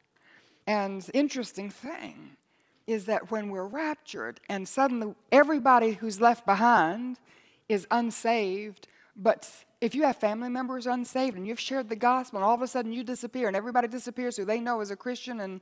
And 0.65 1.05
interesting 1.13 1.69
thing 1.69 2.37
is 2.87 3.05
that 3.05 3.31
when 3.31 3.49
we're 3.49 3.67
raptured 3.67 4.39
and 4.47 4.67
suddenly 4.67 5.13
everybody 5.31 5.93
who's 5.93 6.21
left 6.21 6.45
behind 6.45 7.19
is 7.69 7.87
unsaved, 7.91 8.87
but 9.15 9.49
if 9.79 9.95
you 9.95 10.03
have 10.03 10.17
family 10.17 10.49
members 10.49 10.87
unsaved 10.87 11.37
and 11.37 11.47
you've 11.47 11.59
shared 11.59 11.87
the 11.87 11.95
gospel 11.95 12.39
and 12.39 12.45
all 12.45 12.55
of 12.55 12.61
a 12.61 12.67
sudden 12.67 12.91
you 12.91 13.03
disappear 13.03 13.47
and 13.47 13.55
everybody 13.55 13.87
disappears 13.87 14.35
who 14.35 14.43
they 14.43 14.59
know 14.59 14.81
is 14.81 14.91
a 14.91 14.95
Christian, 14.95 15.39
and 15.39 15.61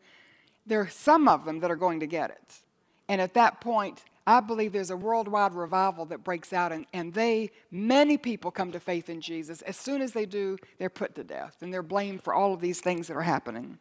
there 0.66 0.82
are 0.82 0.90
some 0.90 1.28
of 1.28 1.46
them 1.46 1.60
that 1.60 1.70
are 1.70 1.76
going 1.76 2.00
to 2.00 2.08
get 2.08 2.32
it. 2.32 2.62
And 3.10 3.22
at 3.22 3.34
that 3.36 3.62
point, 3.62 4.04
I 4.26 4.42
believe 4.42 4.74
there's 4.74 4.92
a 4.92 4.98
worldwide 4.98 5.54
revival 5.54 6.04
that 6.08 6.24
breaks 6.24 6.52
out, 6.52 6.74
and, 6.74 6.86
and 6.92 7.14
they, 7.14 7.50
many 7.72 8.18
people 8.18 8.52
come 8.52 8.74
to 8.74 8.80
faith 8.80 9.10
in 9.10 9.22
Jesus. 9.22 9.62
As 9.62 9.78
soon 9.78 10.02
as 10.02 10.12
they 10.12 10.26
do, 10.26 10.58
they're 10.78 10.90
put 10.90 11.16
to 11.16 11.24
death, 11.24 11.56
and 11.62 11.74
they're 11.74 11.82
blamed 11.82 12.22
for 12.22 12.34
all 12.34 12.54
of 12.54 12.60
these 12.60 12.82
things 12.82 13.08
that 13.08 13.16
are 13.16 13.22
happening. 13.22 13.78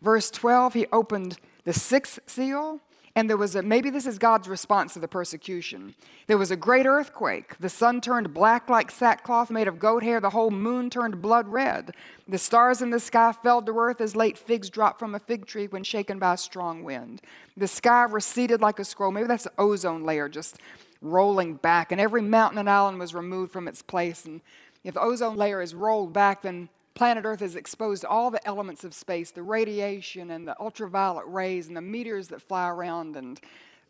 Verse 0.00 0.30
12, 0.30 0.74
he 0.74 0.86
opened 0.92 1.38
the 1.64 1.72
sixth 1.72 2.20
seal, 2.26 2.80
And 3.18 3.28
there 3.28 3.36
was 3.36 3.56
a, 3.56 3.62
maybe 3.64 3.90
this 3.90 4.06
is 4.06 4.16
God's 4.16 4.46
response 4.46 4.92
to 4.92 5.00
the 5.00 5.08
persecution. 5.08 5.96
There 6.28 6.38
was 6.38 6.52
a 6.52 6.56
great 6.56 6.86
earthquake. 6.86 7.58
The 7.58 7.68
sun 7.68 8.00
turned 8.00 8.32
black 8.32 8.70
like 8.70 8.92
sackcloth 8.92 9.50
made 9.50 9.66
of 9.66 9.80
goat 9.80 10.04
hair. 10.04 10.20
The 10.20 10.30
whole 10.30 10.52
moon 10.52 10.88
turned 10.88 11.20
blood 11.20 11.48
red. 11.48 11.96
The 12.28 12.38
stars 12.38 12.80
in 12.80 12.90
the 12.90 13.00
sky 13.00 13.32
fell 13.32 13.60
to 13.60 13.76
earth 13.76 14.00
as 14.00 14.14
late 14.14 14.38
figs 14.38 14.70
drop 14.70 15.00
from 15.00 15.16
a 15.16 15.18
fig 15.18 15.46
tree 15.46 15.66
when 15.66 15.82
shaken 15.82 16.20
by 16.20 16.34
a 16.34 16.36
strong 16.36 16.84
wind. 16.84 17.20
The 17.56 17.66
sky 17.66 18.04
receded 18.04 18.60
like 18.60 18.78
a 18.78 18.84
scroll. 18.84 19.10
Maybe 19.10 19.26
that's 19.26 19.42
the 19.42 19.52
ozone 19.58 20.04
layer 20.04 20.28
just 20.28 20.60
rolling 21.02 21.54
back. 21.54 21.90
And 21.90 22.00
every 22.00 22.22
mountain 22.22 22.58
and 22.58 22.70
island 22.70 23.00
was 23.00 23.14
removed 23.14 23.50
from 23.50 23.66
its 23.66 23.82
place. 23.82 24.26
And 24.26 24.42
if 24.84 24.94
the 24.94 25.00
ozone 25.00 25.34
layer 25.34 25.60
is 25.60 25.74
rolled 25.74 26.12
back, 26.12 26.42
then 26.42 26.68
planet 26.98 27.24
Earth 27.24 27.42
is 27.42 27.54
exposed 27.54 28.02
to 28.02 28.08
all 28.08 28.28
the 28.28 28.44
elements 28.44 28.82
of 28.82 28.92
space 28.92 29.30
the 29.30 29.42
radiation 29.42 30.32
and 30.32 30.48
the 30.48 30.60
ultraviolet 30.60 31.24
rays 31.28 31.68
and 31.68 31.76
the 31.76 31.80
meteors 31.80 32.26
that 32.26 32.42
fly 32.42 32.68
around. 32.68 33.14
And 33.14 33.40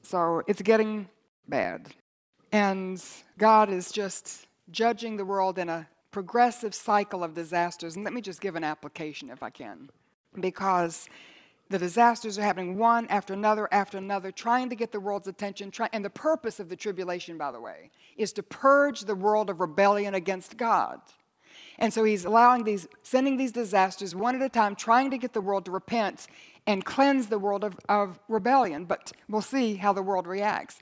so 0.03 0.43
it's 0.47 0.61
getting 0.61 1.09
bad. 1.49 1.89
And 2.53 3.03
God 3.39 3.71
is 3.71 3.91
just 3.91 4.47
judging 4.71 5.17
the 5.17 5.25
world 5.25 5.59
in 5.59 5.71
a 5.71 5.89
progressive 6.11 6.75
cycle 6.75 7.25
of 7.25 7.33
disasters. 7.33 7.97
And 7.97 8.05
let 8.05 8.13
me 8.13 8.21
just 8.21 8.43
give 8.43 8.57
an 8.57 8.65
application 8.65 9.31
if 9.31 9.43
I 9.43 9.49
can. 9.49 9.89
Because 10.39 11.09
the 11.71 11.79
disasters 11.79 12.39
are 12.39 12.43
happening 12.43 12.77
one 12.77 13.07
after 13.09 13.33
another 13.33 13.69
after 13.73 13.97
another, 13.97 14.31
trying 14.31 14.69
to 14.69 14.77
get 14.77 14.93
the 14.93 15.01
world's 15.01 15.29
attention. 15.29 15.71
Try, 15.71 15.89
and 15.95 16.05
the 16.05 16.11
purpose 16.11 16.61
of 16.61 16.69
the 16.69 16.77
tribulation, 16.77 17.39
by 17.39 17.53
the 17.53 17.61
way, 17.61 17.91
is 18.19 18.35
to 18.35 18.43
purge 18.43 19.01
the 19.01 19.15
world 19.15 19.49
of 19.49 19.61
rebellion 19.61 20.15
against 20.15 20.59
God. 20.59 21.01
And 21.79 21.93
so 21.93 22.05
he's 22.05 22.25
allowing 22.25 22.65
these, 22.65 22.89
sending 23.03 23.37
these 23.37 23.53
disasters 23.53 24.15
one 24.15 24.35
at 24.35 24.43
a 24.43 24.49
time, 24.49 24.75
trying 24.75 25.11
to 25.11 25.19
get 25.19 25.33
the 25.33 25.41
world 25.41 25.65
to 25.67 25.71
repent 25.71 26.27
and 26.67 26.85
cleanse 26.85 27.29
the 27.29 27.39
world 27.39 27.65
of, 27.65 27.79
of 27.89 28.19
rebellion. 28.29 28.85
But 28.85 29.13
we'll 29.29 29.43
see 29.43 29.77
how 29.77 29.93
the 29.93 30.03
world 30.03 30.27
reacts. 30.27 30.79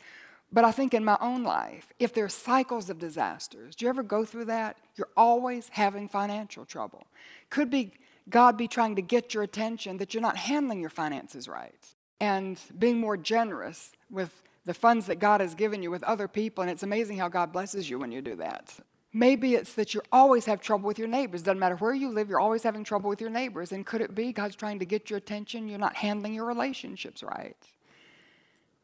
But 0.52 0.64
I 0.64 0.72
think 0.72 0.94
in 0.94 1.04
my 1.04 1.18
own 1.20 1.42
life, 1.42 1.92
if 1.98 2.14
there 2.14 2.24
are 2.24 2.30
cycles 2.30 2.88
of 2.88 2.98
disasters, 2.98 3.76
do 3.76 3.84
you 3.84 3.88
ever 3.88 4.02
go 4.02 4.24
through 4.24 4.46
that? 4.46 4.76
You're 4.94 5.08
always 5.16 5.68
having 5.72 6.08
financial 6.08 6.64
trouble. 6.64 7.06
Could 7.50 7.70
be 7.70 7.92
God 8.28 8.56
be 8.56 8.66
trying 8.66 8.96
to 8.96 9.02
get 9.02 9.34
your 9.34 9.42
attention 9.42 9.98
that 9.98 10.14
you're 10.14 10.22
not 10.22 10.36
handling 10.36 10.80
your 10.80 10.90
finances 10.90 11.46
right 11.46 11.74
and 12.20 12.58
being 12.78 12.98
more 12.98 13.16
generous 13.16 13.92
with 14.10 14.42
the 14.64 14.74
funds 14.74 15.06
that 15.06 15.20
God 15.20 15.40
has 15.40 15.54
given 15.54 15.82
you 15.82 15.90
with 15.90 16.02
other 16.04 16.26
people. 16.26 16.62
And 16.62 16.70
it's 16.70 16.82
amazing 16.82 17.18
how 17.18 17.28
God 17.28 17.52
blesses 17.52 17.88
you 17.88 17.98
when 17.98 18.10
you 18.10 18.20
do 18.20 18.34
that. 18.36 18.74
Maybe 19.16 19.54
it's 19.54 19.72
that 19.72 19.94
you 19.94 20.02
always 20.12 20.44
have 20.44 20.60
trouble 20.60 20.86
with 20.86 20.98
your 20.98 21.08
neighbors. 21.08 21.40
Doesn't 21.40 21.58
matter 21.58 21.76
where 21.76 21.94
you 21.94 22.10
live, 22.10 22.28
you're 22.28 22.38
always 22.38 22.62
having 22.62 22.84
trouble 22.84 23.08
with 23.08 23.18
your 23.18 23.30
neighbors. 23.30 23.72
And 23.72 23.86
could 23.86 24.02
it 24.02 24.14
be 24.14 24.30
God's 24.30 24.56
trying 24.56 24.78
to 24.80 24.84
get 24.84 25.08
your 25.08 25.16
attention? 25.16 25.70
You're 25.70 25.78
not 25.78 25.96
handling 25.96 26.34
your 26.34 26.44
relationships 26.44 27.22
right. 27.22 27.56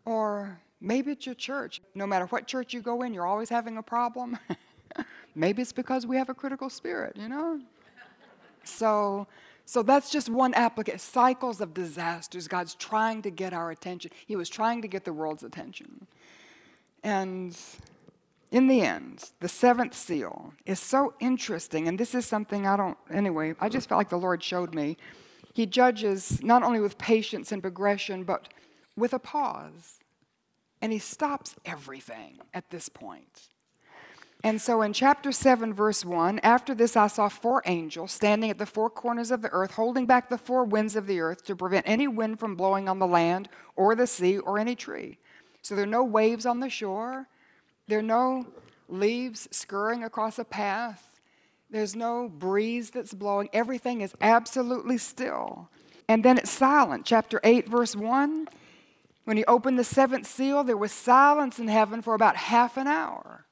Or 0.06 0.58
maybe 0.80 1.10
it's 1.12 1.26
your 1.26 1.34
church. 1.34 1.82
No 1.94 2.06
matter 2.06 2.24
what 2.24 2.46
church 2.46 2.72
you 2.72 2.80
go 2.80 3.02
in, 3.02 3.12
you're 3.12 3.26
always 3.26 3.50
having 3.50 3.76
a 3.76 3.82
problem. 3.82 4.38
maybe 5.34 5.60
it's 5.60 5.70
because 5.70 6.06
we 6.06 6.16
have 6.16 6.30
a 6.30 6.34
critical 6.34 6.70
spirit, 6.70 7.14
you 7.14 7.28
know? 7.28 7.60
So, 8.64 9.26
so 9.66 9.82
that's 9.82 10.08
just 10.08 10.30
one 10.30 10.54
application. 10.54 10.98
Cycles 10.98 11.60
of 11.60 11.74
disasters. 11.74 12.48
God's 12.48 12.74
trying 12.76 13.20
to 13.20 13.30
get 13.30 13.52
our 13.52 13.70
attention. 13.70 14.10
He 14.26 14.36
was 14.36 14.48
trying 14.48 14.80
to 14.80 14.88
get 14.88 15.04
the 15.04 15.12
world's 15.12 15.42
attention. 15.42 16.06
And 17.04 17.54
in 18.52 18.68
the 18.68 18.82
end, 18.82 19.30
the 19.40 19.48
seventh 19.48 19.94
seal 19.94 20.52
is 20.66 20.78
so 20.78 21.14
interesting, 21.20 21.88
and 21.88 21.98
this 21.98 22.14
is 22.14 22.26
something 22.26 22.66
I 22.66 22.76
don't, 22.76 22.98
anyway, 23.10 23.54
I 23.58 23.70
just 23.70 23.88
felt 23.88 23.98
like 23.98 24.10
the 24.10 24.18
Lord 24.18 24.42
showed 24.42 24.74
me. 24.74 24.98
He 25.54 25.64
judges 25.64 26.42
not 26.42 26.62
only 26.62 26.78
with 26.78 26.98
patience 26.98 27.50
and 27.50 27.62
progression, 27.62 28.24
but 28.24 28.48
with 28.94 29.14
a 29.14 29.18
pause. 29.18 30.00
And 30.82 30.92
he 30.92 30.98
stops 30.98 31.54
everything 31.64 32.40
at 32.52 32.68
this 32.68 32.90
point. 32.90 33.48
And 34.44 34.60
so 34.60 34.82
in 34.82 34.92
chapter 34.92 35.32
7, 35.32 35.72
verse 35.72 36.04
1, 36.04 36.40
after 36.40 36.74
this 36.74 36.94
I 36.94 37.06
saw 37.06 37.30
four 37.30 37.62
angels 37.64 38.12
standing 38.12 38.50
at 38.50 38.58
the 38.58 38.66
four 38.66 38.90
corners 38.90 39.30
of 39.30 39.40
the 39.40 39.50
earth, 39.50 39.70
holding 39.70 40.04
back 40.04 40.28
the 40.28 40.36
four 40.36 40.64
winds 40.64 40.94
of 40.94 41.06
the 41.06 41.20
earth 41.20 41.42
to 41.46 41.56
prevent 41.56 41.88
any 41.88 42.06
wind 42.06 42.38
from 42.38 42.56
blowing 42.56 42.86
on 42.86 42.98
the 42.98 43.06
land 43.06 43.48
or 43.76 43.94
the 43.94 44.06
sea 44.06 44.38
or 44.38 44.58
any 44.58 44.74
tree. 44.74 45.18
So 45.62 45.74
there 45.74 45.84
are 45.84 45.86
no 45.86 46.04
waves 46.04 46.44
on 46.44 46.60
the 46.60 46.68
shore, 46.68 47.28
there 47.92 47.98
are 47.98 48.02
no 48.02 48.46
leaves 48.88 49.48
scurrying 49.50 50.02
across 50.02 50.38
a 50.38 50.46
path. 50.46 51.20
There's 51.68 51.94
no 51.94 52.26
breeze 52.26 52.88
that's 52.88 53.12
blowing. 53.12 53.50
Everything 53.52 54.00
is 54.00 54.14
absolutely 54.22 54.96
still. 54.96 55.68
And 56.08 56.24
then 56.24 56.38
it's 56.38 56.50
silent. 56.50 57.04
Chapter 57.04 57.38
8, 57.44 57.68
verse 57.68 57.94
1. 57.94 58.48
When 59.24 59.36
he 59.36 59.44
opened 59.44 59.78
the 59.78 59.84
seventh 59.84 60.26
seal, 60.26 60.64
there 60.64 60.78
was 60.78 60.90
silence 60.90 61.58
in 61.58 61.68
heaven 61.68 62.00
for 62.00 62.14
about 62.14 62.34
half 62.34 62.78
an 62.78 62.86
hour. 62.86 63.44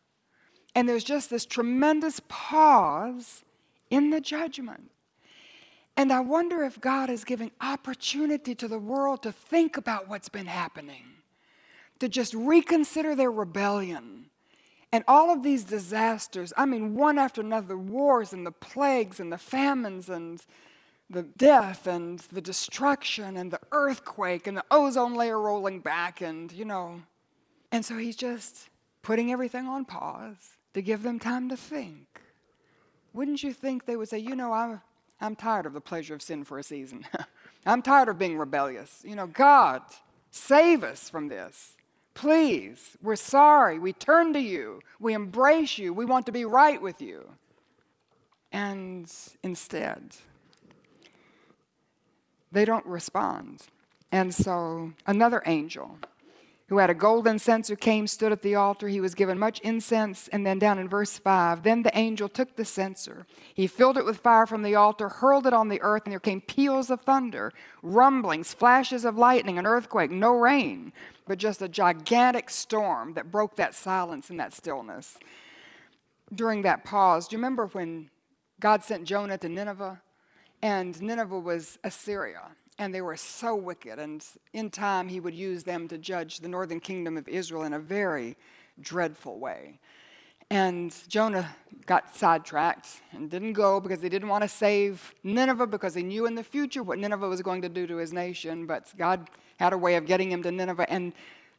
And 0.74 0.88
there's 0.88 1.04
just 1.04 1.28
this 1.28 1.44
tremendous 1.44 2.22
pause 2.26 3.44
in 3.90 4.08
the 4.08 4.22
judgment. 4.22 4.90
And 5.98 6.10
I 6.10 6.20
wonder 6.20 6.62
if 6.62 6.80
God 6.80 7.10
is 7.10 7.24
giving 7.24 7.50
opportunity 7.60 8.54
to 8.54 8.68
the 8.68 8.78
world 8.78 9.22
to 9.24 9.32
think 9.32 9.76
about 9.76 10.08
what's 10.08 10.30
been 10.30 10.46
happening, 10.46 11.04
to 11.98 12.08
just 12.08 12.32
reconsider 12.32 13.14
their 13.14 13.30
rebellion, 13.30 14.29
and 14.92 15.04
all 15.06 15.30
of 15.32 15.42
these 15.42 15.64
disasters, 15.64 16.52
I 16.56 16.66
mean, 16.66 16.94
one 16.94 17.18
after 17.18 17.40
another 17.40 17.78
wars 17.78 18.32
and 18.32 18.44
the 18.44 18.52
plagues 18.52 19.20
and 19.20 19.32
the 19.32 19.38
famines 19.38 20.08
and 20.08 20.42
the 21.08 21.22
death 21.22 21.86
and 21.86 22.18
the 22.32 22.40
destruction 22.40 23.36
and 23.36 23.52
the 23.52 23.60
earthquake 23.72 24.46
and 24.46 24.56
the 24.56 24.64
ozone 24.70 25.14
layer 25.14 25.40
rolling 25.40 25.80
back 25.80 26.20
and, 26.20 26.50
you 26.52 26.64
know. 26.64 27.02
And 27.70 27.84
so 27.84 27.96
he's 27.98 28.16
just 28.16 28.68
putting 29.02 29.30
everything 29.30 29.66
on 29.66 29.84
pause 29.84 30.56
to 30.74 30.82
give 30.82 31.02
them 31.02 31.18
time 31.18 31.48
to 31.48 31.56
think. 31.56 32.20
Wouldn't 33.12 33.42
you 33.42 33.52
think 33.52 33.86
they 33.86 33.96
would 33.96 34.08
say, 34.08 34.18
you 34.18 34.36
know, 34.36 34.52
I'm, 34.52 34.80
I'm 35.20 35.36
tired 35.36 35.66
of 35.66 35.72
the 35.72 35.80
pleasure 35.80 36.14
of 36.14 36.22
sin 36.22 36.44
for 36.44 36.58
a 36.58 36.62
season. 36.62 37.06
I'm 37.66 37.82
tired 37.82 38.08
of 38.08 38.18
being 38.18 38.38
rebellious. 38.38 39.02
You 39.04 39.16
know, 39.16 39.26
God, 39.26 39.82
save 40.30 40.82
us 40.82 41.08
from 41.08 41.28
this. 41.28 41.74
Please, 42.14 42.96
we're 43.02 43.16
sorry. 43.16 43.78
We 43.78 43.92
turn 43.92 44.32
to 44.32 44.40
you. 44.40 44.80
We 44.98 45.14
embrace 45.14 45.78
you. 45.78 45.94
We 45.94 46.04
want 46.04 46.26
to 46.26 46.32
be 46.32 46.44
right 46.44 46.80
with 46.80 47.00
you. 47.00 47.30
And 48.52 49.10
instead, 49.42 50.16
they 52.50 52.64
don't 52.64 52.86
respond. 52.86 53.62
And 54.12 54.34
so 54.34 54.92
another 55.06 55.42
angel 55.46 55.98
who 56.70 56.78
had 56.78 56.88
a 56.88 56.94
golden 56.94 57.36
censer 57.36 57.74
came, 57.74 58.06
stood 58.06 58.30
at 58.30 58.42
the 58.42 58.54
altar. 58.54 58.86
He 58.86 59.00
was 59.00 59.16
given 59.16 59.36
much 59.40 59.58
incense. 59.60 60.28
And 60.28 60.46
then 60.46 60.60
down 60.60 60.78
in 60.78 60.88
verse 60.88 61.18
5, 61.18 61.64
then 61.64 61.82
the 61.82 61.96
angel 61.98 62.28
took 62.28 62.54
the 62.54 62.64
censer. 62.64 63.26
He 63.54 63.66
filled 63.66 63.98
it 63.98 64.04
with 64.04 64.18
fire 64.18 64.46
from 64.46 64.62
the 64.62 64.76
altar, 64.76 65.08
hurled 65.08 65.48
it 65.48 65.52
on 65.52 65.68
the 65.68 65.80
earth, 65.82 66.02
and 66.04 66.12
there 66.12 66.20
came 66.20 66.40
peals 66.40 66.88
of 66.88 67.00
thunder, 67.00 67.52
rumblings, 67.82 68.54
flashes 68.54 69.04
of 69.04 69.18
lightning, 69.18 69.58
an 69.58 69.66
earthquake, 69.66 70.12
no 70.12 70.30
rain, 70.30 70.92
but 71.30 71.38
just 71.38 71.62
a 71.62 71.68
gigantic 71.68 72.50
storm 72.50 73.14
that 73.14 73.30
broke 73.30 73.54
that 73.54 73.72
silence 73.72 74.30
and 74.30 74.40
that 74.40 74.52
stillness. 74.52 75.16
During 76.34 76.62
that 76.62 76.82
pause, 76.82 77.28
do 77.28 77.36
you 77.36 77.38
remember 77.38 77.66
when 77.66 78.10
God 78.58 78.82
sent 78.82 79.04
Jonah 79.04 79.38
to 79.38 79.48
Nineveh? 79.48 80.02
And 80.60 81.00
Nineveh 81.00 81.38
was 81.38 81.78
Assyria 81.84 82.48
and 82.80 82.92
they 82.92 83.00
were 83.00 83.16
so 83.16 83.54
wicked. 83.54 84.00
And 84.00 84.26
in 84.54 84.70
time, 84.70 85.06
he 85.06 85.20
would 85.20 85.36
use 85.36 85.62
them 85.62 85.86
to 85.86 85.98
judge 85.98 86.40
the 86.40 86.48
northern 86.48 86.80
kingdom 86.80 87.16
of 87.16 87.28
Israel 87.28 87.62
in 87.62 87.74
a 87.74 87.78
very 87.78 88.36
dreadful 88.80 89.38
way. 89.38 89.78
And 90.50 90.94
Jonah 91.08 91.48
got 91.86 92.14
sidetracked 92.14 93.02
and 93.12 93.30
didn't 93.30 93.52
go 93.52 93.80
because 93.80 94.02
he 94.02 94.08
didn't 94.08 94.28
want 94.28 94.42
to 94.42 94.48
save 94.48 95.14
Nineveh 95.22 95.66
because 95.66 95.94
he 95.94 96.02
knew 96.02 96.26
in 96.26 96.34
the 96.34 96.44
future 96.44 96.82
what 96.82 96.98
Nineveh 96.98 97.28
was 97.28 97.42
going 97.42 97.62
to 97.62 97.68
do 97.68 97.86
to 97.86 97.96
his 97.96 98.12
nation. 98.12 98.66
But 98.66 98.92
God 98.98 99.30
had 99.58 99.72
a 99.72 99.78
way 99.78 99.96
of 99.96 100.06
getting 100.06 100.30
him 100.30 100.42
to 100.42 100.50
Nineveh. 100.50 100.90
And 100.90 101.12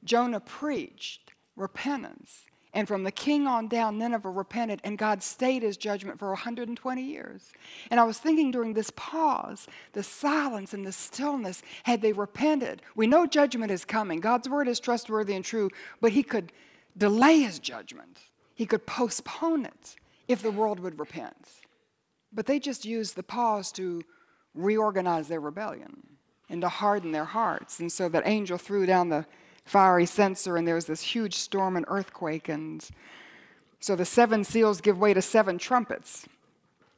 Jonah 0.04 0.40
preached 0.40 1.32
repentance 1.56 2.46
and 2.74 2.88
from 2.88 3.04
the 3.04 3.12
king 3.12 3.48
on 3.48 3.68
down, 3.68 3.98
Nineveh 3.98 4.30
repented, 4.30 4.80
and 4.84 4.98
God 4.98 5.22
stayed 5.22 5.62
his 5.62 5.76
judgment 5.76 6.20
for 6.20 6.30
120 6.30 7.02
years. 7.02 7.52
And 7.90 8.00
I 8.00 8.04
was 8.04 8.18
thinking 8.18 8.50
during 8.50 8.74
this 8.74 8.92
pause, 8.96 9.68
the 9.92 10.04
silence 10.04 10.74
and 10.74 10.86
the 10.86 10.94
stillness, 10.94 11.64
had 11.84 12.02
they 12.02 12.14
repented, 12.14 12.82
we 12.96 13.08
know 13.08 13.26
judgment 13.26 13.72
is 13.72 13.84
coming. 13.84 14.22
God's 14.22 14.48
word 14.48 14.70
is 14.70 14.80
trustworthy 14.80 15.36
and 15.36 15.44
true, 15.44 15.70
but 16.00 16.14
he 16.14 16.24
could 16.24 16.54
delay 16.98 17.42
his 17.42 17.60
judgment, 17.60 18.20
he 18.62 18.68
could 18.68 18.86
postpone 18.86 19.66
it 19.66 19.96
if 20.28 20.44
the 20.44 20.52
world 20.52 20.80
would 20.80 21.00
repent. 21.00 21.48
But 22.32 22.46
they 22.46 22.60
just 22.60 22.86
used 22.86 23.16
the 23.16 23.24
pause 23.24 23.72
to 23.72 24.04
reorganize 24.54 25.28
their 25.28 25.40
rebellion 25.40 26.06
and 26.48 26.62
to 26.62 26.70
harden 26.70 27.12
their 27.12 27.26
hearts. 27.26 27.80
And 27.80 27.92
so 27.92 28.08
that 28.10 28.22
angel 28.28 28.60
threw 28.60 28.86
down 28.86 29.10
the 29.10 29.26
fiery 29.66 30.06
censer, 30.06 30.58
and 30.58 30.68
there 30.68 30.76
was 30.76 30.86
this 30.86 31.02
huge 31.02 31.38
storm 31.38 31.76
and 31.76 31.88
earthquake. 31.88 32.50
And 32.50 32.88
so 33.80 33.96
the 33.96 34.06
seven 34.06 34.44
seals 34.44 34.80
give 34.80 35.00
way 35.00 35.16
to 35.16 35.24
seven 35.24 35.58
trumpets. 35.58 36.28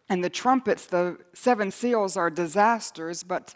And 0.09 0.21
the 0.21 0.29
trumpets, 0.29 0.85
the 0.85 1.17
seven 1.33 1.71
seals, 1.71 2.17
are 2.17 2.29
disasters, 2.29 3.23
but 3.23 3.53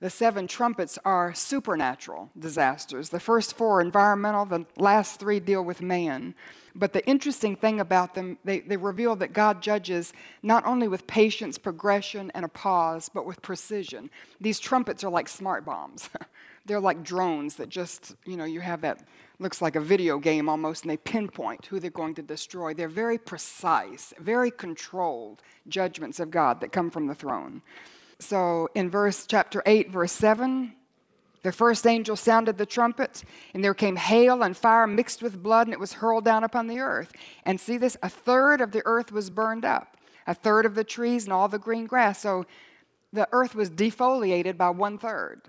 The 0.00 0.10
seven 0.10 0.46
trumpets 0.46 0.96
are 1.04 1.34
supernatural 1.34 2.30
disasters. 2.38 3.08
The 3.08 3.18
first 3.18 3.56
four 3.56 3.80
environmental, 3.80 4.44
the 4.44 4.64
last 4.76 5.18
three 5.18 5.40
deal 5.40 5.64
with 5.64 5.82
man. 5.82 6.36
But 6.76 6.92
the 6.92 7.04
interesting 7.04 7.56
thing 7.56 7.80
about 7.80 8.14
them, 8.14 8.38
they, 8.44 8.60
they 8.60 8.76
reveal 8.76 9.16
that 9.16 9.32
God 9.32 9.60
judges 9.60 10.12
not 10.40 10.64
only 10.64 10.86
with 10.86 11.08
patience, 11.08 11.58
progression, 11.58 12.30
and 12.32 12.44
a 12.44 12.48
pause, 12.48 13.10
but 13.12 13.26
with 13.26 13.42
precision. 13.42 14.08
These 14.40 14.60
trumpets 14.60 15.02
are 15.02 15.10
like 15.10 15.28
smart 15.28 15.64
bombs. 15.64 16.08
They're 16.66 16.78
like 16.78 17.02
drones 17.02 17.56
that 17.56 17.68
just, 17.68 18.14
you 18.24 18.36
know, 18.36 18.44
you 18.44 18.60
have 18.60 18.82
that, 18.82 19.02
looks 19.40 19.62
like 19.62 19.74
a 19.74 19.80
video 19.80 20.18
game 20.18 20.48
almost, 20.48 20.82
and 20.84 20.90
they 20.90 20.96
pinpoint 20.98 21.66
who 21.66 21.80
they're 21.80 21.90
going 21.90 22.14
to 22.16 22.22
destroy. 22.22 22.74
They're 22.74 22.88
very 22.88 23.18
precise, 23.18 24.12
very 24.18 24.50
controlled 24.50 25.42
judgments 25.66 26.20
of 26.20 26.30
God 26.30 26.60
that 26.60 26.70
come 26.70 26.90
from 26.90 27.06
the 27.06 27.14
throne. 27.14 27.62
So 28.20 28.68
in 28.74 28.90
verse 28.90 29.26
chapter 29.26 29.62
8, 29.64 29.90
verse 29.90 30.12
7, 30.12 30.72
the 31.42 31.52
first 31.52 31.86
angel 31.86 32.16
sounded 32.16 32.58
the 32.58 32.66
trumpet, 32.66 33.22
and 33.54 33.62
there 33.62 33.74
came 33.74 33.96
hail 33.96 34.42
and 34.42 34.56
fire 34.56 34.86
mixed 34.86 35.22
with 35.22 35.42
blood, 35.42 35.66
and 35.66 35.74
it 35.74 35.80
was 35.80 35.94
hurled 35.94 36.24
down 36.24 36.42
upon 36.42 36.66
the 36.66 36.80
earth. 36.80 37.12
And 37.44 37.60
see 37.60 37.78
this? 37.78 37.96
A 38.02 38.08
third 38.08 38.60
of 38.60 38.72
the 38.72 38.82
earth 38.84 39.12
was 39.12 39.30
burned 39.30 39.64
up, 39.64 39.96
a 40.26 40.34
third 40.34 40.66
of 40.66 40.74
the 40.74 40.84
trees 40.84 41.24
and 41.24 41.32
all 41.32 41.48
the 41.48 41.58
green 41.58 41.86
grass. 41.86 42.20
So 42.20 42.44
the 43.12 43.28
earth 43.30 43.54
was 43.54 43.70
defoliated 43.70 44.56
by 44.56 44.70
one 44.70 44.98
third. 44.98 45.42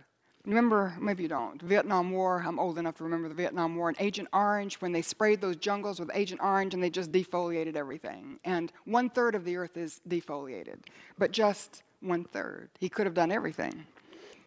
Remember, 0.46 0.96
maybe 1.00 1.24
you 1.24 1.30
don't, 1.30 1.62
Vietnam 1.62 2.12
War, 2.12 2.44
I'm 2.46 2.60
old 2.60 2.78
enough 2.80 2.96
to 2.96 3.04
remember 3.04 3.28
the 3.28 3.36
Vietnam 3.36 3.76
War, 3.76 3.90
and 3.90 3.98
Agent 4.00 4.30
Orange, 4.32 4.76
when 4.76 4.94
they 4.94 5.02
sprayed 5.02 5.42
those 5.42 5.58
jungles 5.58 6.00
with 6.00 6.10
Agent 6.14 6.40
Orange 6.42 6.74
and 6.74 6.82
they 6.82 6.90
just 6.90 7.12
defoliated 7.12 7.76
everything. 7.76 8.40
And 8.46 8.72
one 8.86 9.10
third 9.10 9.36
of 9.36 9.44
the 9.44 9.58
earth 9.58 9.76
is 9.76 10.00
defoliated, 10.08 10.78
but 11.18 11.32
just 11.32 11.84
one 12.02 12.24
third. 12.24 12.70
He 12.80 12.90
could 12.90 13.06
have 13.06 13.14
done 13.14 13.32
everything. 13.32 13.86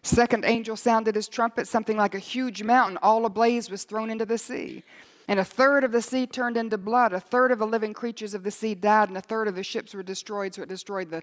Second 0.02 0.44
angel 0.44 0.76
sounded 0.76 1.14
his 1.14 1.28
trumpet, 1.28 1.68
something 1.68 1.96
like 1.96 2.14
a 2.14 2.18
huge 2.18 2.62
mountain, 2.62 2.98
all 3.02 3.24
ablaze, 3.24 3.70
was 3.70 3.84
thrown 3.84 4.10
into 4.10 4.26
the 4.26 4.38
sea. 4.38 4.82
And 5.28 5.38
a 5.38 5.44
third 5.44 5.84
of 5.84 5.92
the 5.92 6.02
sea 6.02 6.26
turned 6.26 6.56
into 6.56 6.76
blood. 6.76 7.12
A 7.12 7.20
third 7.20 7.52
of 7.52 7.60
the 7.60 7.66
living 7.66 7.94
creatures 7.94 8.34
of 8.34 8.42
the 8.42 8.50
sea 8.50 8.74
died, 8.74 9.08
and 9.08 9.16
a 9.16 9.20
third 9.20 9.46
of 9.46 9.54
the 9.54 9.62
ships 9.62 9.94
were 9.94 10.02
destroyed. 10.02 10.54
So 10.54 10.62
it 10.62 10.68
destroyed 10.68 11.10
the 11.10 11.22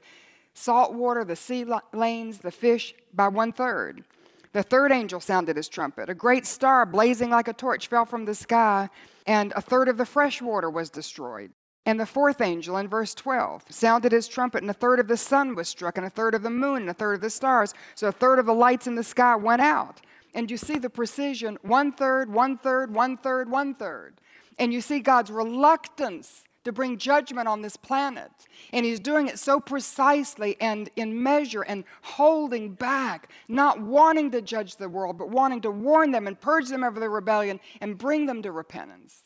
salt 0.53 0.93
water, 0.93 1.25
the 1.25 1.35
sea 1.35 1.65
lanes, 1.93 2.37
the 2.37 2.51
fish 2.51 2.95
by 3.13 3.27
one 3.27 3.51
third. 3.51 4.05
The 4.53 4.63
third 4.63 4.91
angel 4.91 5.19
sounded 5.19 5.57
his 5.57 5.67
trumpet. 5.67 6.09
A 6.09 6.15
great 6.15 6.45
star, 6.45 6.85
blazing 6.85 7.29
like 7.29 7.47
a 7.47 7.53
torch, 7.53 7.87
fell 7.87 8.05
from 8.05 8.25
the 8.25 8.33
sky, 8.33 8.89
and 9.27 9.53
a 9.55 9.61
third 9.61 9.89
of 9.89 9.97
the 9.97 10.05
fresh 10.05 10.41
water 10.41 10.69
was 10.69 10.89
destroyed. 10.89 11.51
And 11.89 11.99
the 11.99 12.05
fourth 12.05 12.39
angel 12.39 12.77
in 12.77 12.87
verse 12.87 13.15
12 13.15 13.63
sounded 13.71 14.11
his 14.11 14.27
trumpet, 14.27 14.61
and 14.61 14.69
a 14.69 14.75
third 14.75 14.99
of 14.99 15.07
the 15.07 15.17
sun 15.17 15.55
was 15.55 15.67
struck, 15.67 15.97
and 15.97 16.05
a 16.05 16.09
third 16.11 16.35
of 16.35 16.43
the 16.43 16.51
moon, 16.51 16.81
and 16.83 16.89
a 16.91 16.93
third 16.93 17.15
of 17.15 17.21
the 17.21 17.31
stars. 17.31 17.73
So 17.95 18.09
a 18.09 18.11
third 18.11 18.37
of 18.37 18.45
the 18.45 18.53
lights 18.53 18.85
in 18.85 18.93
the 18.93 19.01
sky 19.01 19.35
went 19.35 19.63
out. 19.63 19.99
And 20.35 20.51
you 20.51 20.57
see 20.57 20.77
the 20.77 20.91
precision 20.91 21.57
one 21.63 21.91
third, 21.91 22.31
one 22.31 22.59
third, 22.59 22.93
one 22.93 23.17
third, 23.17 23.49
one 23.49 23.73
third. 23.73 24.21
And 24.59 24.71
you 24.71 24.81
see 24.81 24.99
God's 24.99 25.31
reluctance 25.31 26.43
to 26.63 26.71
bring 26.71 26.99
judgment 26.99 27.47
on 27.47 27.63
this 27.63 27.75
planet. 27.75 28.29
And 28.71 28.85
He's 28.85 28.99
doing 28.99 29.27
it 29.27 29.39
so 29.39 29.59
precisely 29.59 30.57
and 30.61 30.91
in 30.95 31.23
measure 31.23 31.63
and 31.63 31.85
holding 32.03 32.73
back, 32.73 33.31
not 33.47 33.81
wanting 33.81 34.29
to 34.29 34.43
judge 34.43 34.75
the 34.75 34.89
world, 34.89 35.17
but 35.17 35.31
wanting 35.31 35.61
to 35.61 35.71
warn 35.71 36.11
them 36.11 36.27
and 36.27 36.39
purge 36.39 36.69
them 36.69 36.83
of 36.83 36.93
their 36.93 37.09
rebellion 37.09 37.59
and 37.81 37.97
bring 37.97 38.27
them 38.27 38.43
to 38.43 38.51
repentance 38.51 39.23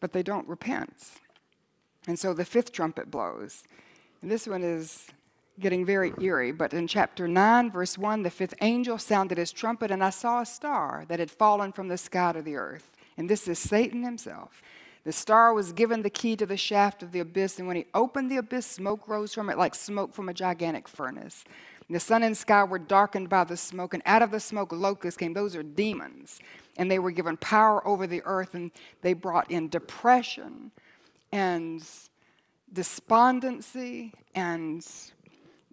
but 0.00 0.12
they 0.12 0.22
don't 0.22 0.46
repent. 0.48 0.94
And 2.06 2.18
so 2.18 2.32
the 2.32 2.44
fifth 2.44 2.72
trumpet 2.72 3.10
blows. 3.10 3.64
And 4.22 4.30
this 4.30 4.46
one 4.46 4.62
is 4.62 5.06
getting 5.60 5.84
very 5.84 6.12
eerie, 6.20 6.52
but 6.52 6.72
in 6.72 6.86
chapter 6.86 7.26
9, 7.26 7.70
verse 7.70 7.98
1, 7.98 8.22
the 8.22 8.30
fifth 8.30 8.54
angel 8.60 8.96
sounded 8.98 9.38
his 9.38 9.52
trumpet, 9.52 9.90
and 9.90 10.02
I 10.02 10.10
saw 10.10 10.40
a 10.40 10.46
star 10.46 11.04
that 11.08 11.18
had 11.18 11.30
fallen 11.30 11.72
from 11.72 11.88
the 11.88 11.98
sky 11.98 12.32
to 12.32 12.42
the 12.42 12.56
earth. 12.56 12.94
And 13.16 13.28
this 13.28 13.48
is 13.48 13.58
Satan 13.58 14.04
himself. 14.04 14.62
The 15.04 15.12
star 15.12 15.52
was 15.54 15.72
given 15.72 16.02
the 16.02 16.10
key 16.10 16.36
to 16.36 16.46
the 16.46 16.56
shaft 16.56 17.02
of 17.02 17.12
the 17.12 17.20
abyss, 17.20 17.58
and 17.58 17.66
when 17.66 17.76
he 17.76 17.86
opened 17.94 18.30
the 18.30 18.36
abyss, 18.36 18.66
smoke 18.66 19.08
rose 19.08 19.34
from 19.34 19.50
it 19.50 19.58
like 19.58 19.74
smoke 19.74 20.14
from 20.14 20.28
a 20.28 20.34
gigantic 20.34 20.86
furnace. 20.86 21.44
And 21.88 21.94
the 21.94 22.00
sun 22.00 22.22
and 22.22 22.36
sky 22.36 22.64
were 22.64 22.78
darkened 22.78 23.28
by 23.28 23.44
the 23.44 23.56
smoke, 23.56 23.94
and 23.94 24.02
out 24.06 24.22
of 24.22 24.30
the 24.30 24.40
smoke 24.40 24.70
locusts 24.72 25.18
came. 25.18 25.32
Those 25.32 25.56
are 25.56 25.62
demons 25.62 26.40
and 26.78 26.90
they 26.90 26.98
were 26.98 27.10
given 27.10 27.36
power 27.36 27.86
over 27.86 28.06
the 28.06 28.22
earth, 28.24 28.54
and 28.54 28.70
they 29.02 29.12
brought 29.12 29.50
in 29.50 29.68
depression 29.68 30.70
and 31.32 31.84
despondency 32.72 34.12
and 34.34 34.86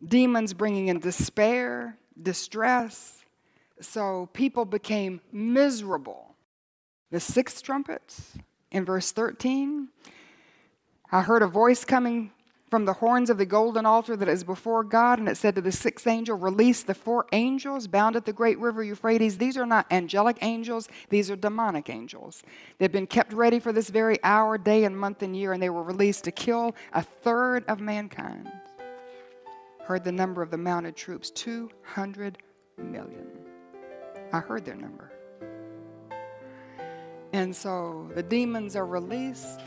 demons 0.06 0.54
bringing 0.54 0.88
in 0.88 1.00
despair, 1.00 1.98
distress. 2.22 3.24
So 3.80 4.30
people 4.34 4.66
became 4.66 5.22
miserable. 5.32 6.36
The 7.12 7.20
sixth 7.20 7.62
trumpet 7.62 8.18
in 8.72 8.84
verse 8.84 9.12
13, 9.12 9.90
I 11.12 11.22
heard 11.22 11.44
a 11.44 11.48
voice 11.48 11.86
coming 11.86 12.32
from 12.70 12.86
the 12.86 12.94
horns 12.94 13.30
of 13.30 13.38
the 13.38 13.46
golden 13.46 13.86
altar 13.86 14.16
that 14.16 14.28
is 14.28 14.44
before 14.44 14.84
God. 14.84 15.20
And 15.20 15.30
it 15.30 15.38
said 15.38 15.56
to 15.56 15.62
the 15.62 15.72
sixth 15.72 16.08
angel, 16.08 16.38
Release 16.38 16.84
the 16.84 16.94
four 16.94 17.28
angels 17.32 17.88
bound 17.88 18.16
at 18.16 18.26
the 18.26 18.34
great 18.34 18.58
river 18.60 18.84
Euphrates. 18.84 19.38
These 19.38 19.58
are 19.58 19.66
not 19.66 19.86
angelic 19.92 20.38
angels, 20.42 20.90
these 21.10 21.30
are 21.30 21.36
demonic 21.36 21.90
angels. 21.90 22.44
They've 22.78 22.92
been 22.92 23.08
kept 23.08 23.34
ready 23.34 23.60
for 23.60 23.72
this 23.72 23.90
very 23.90 24.18
hour, 24.24 24.58
day, 24.58 24.84
and 24.84 24.98
month 24.98 25.22
and 25.22 25.36
year, 25.36 25.54
and 25.54 25.62
they 25.62 25.70
were 25.70 25.84
released 25.84 26.24
to 26.26 26.32
kill 26.32 26.76
a 26.94 27.02
third 27.02 27.66
of 27.68 27.80
mankind. 27.80 28.52
Heard 29.84 30.04
the 30.04 30.12
number 30.12 30.42
of 30.42 30.50
the 30.50 30.58
mounted 30.58 30.96
troops 30.96 31.30
200 31.30 32.40
million. 32.78 33.28
I 34.34 34.40
heard 34.40 34.66
their 34.66 34.76
number. 34.76 35.12
And 37.34 37.56
so 37.56 38.10
the 38.16 38.24
demons 38.24 38.76
are 38.76 38.86
released 38.86 39.62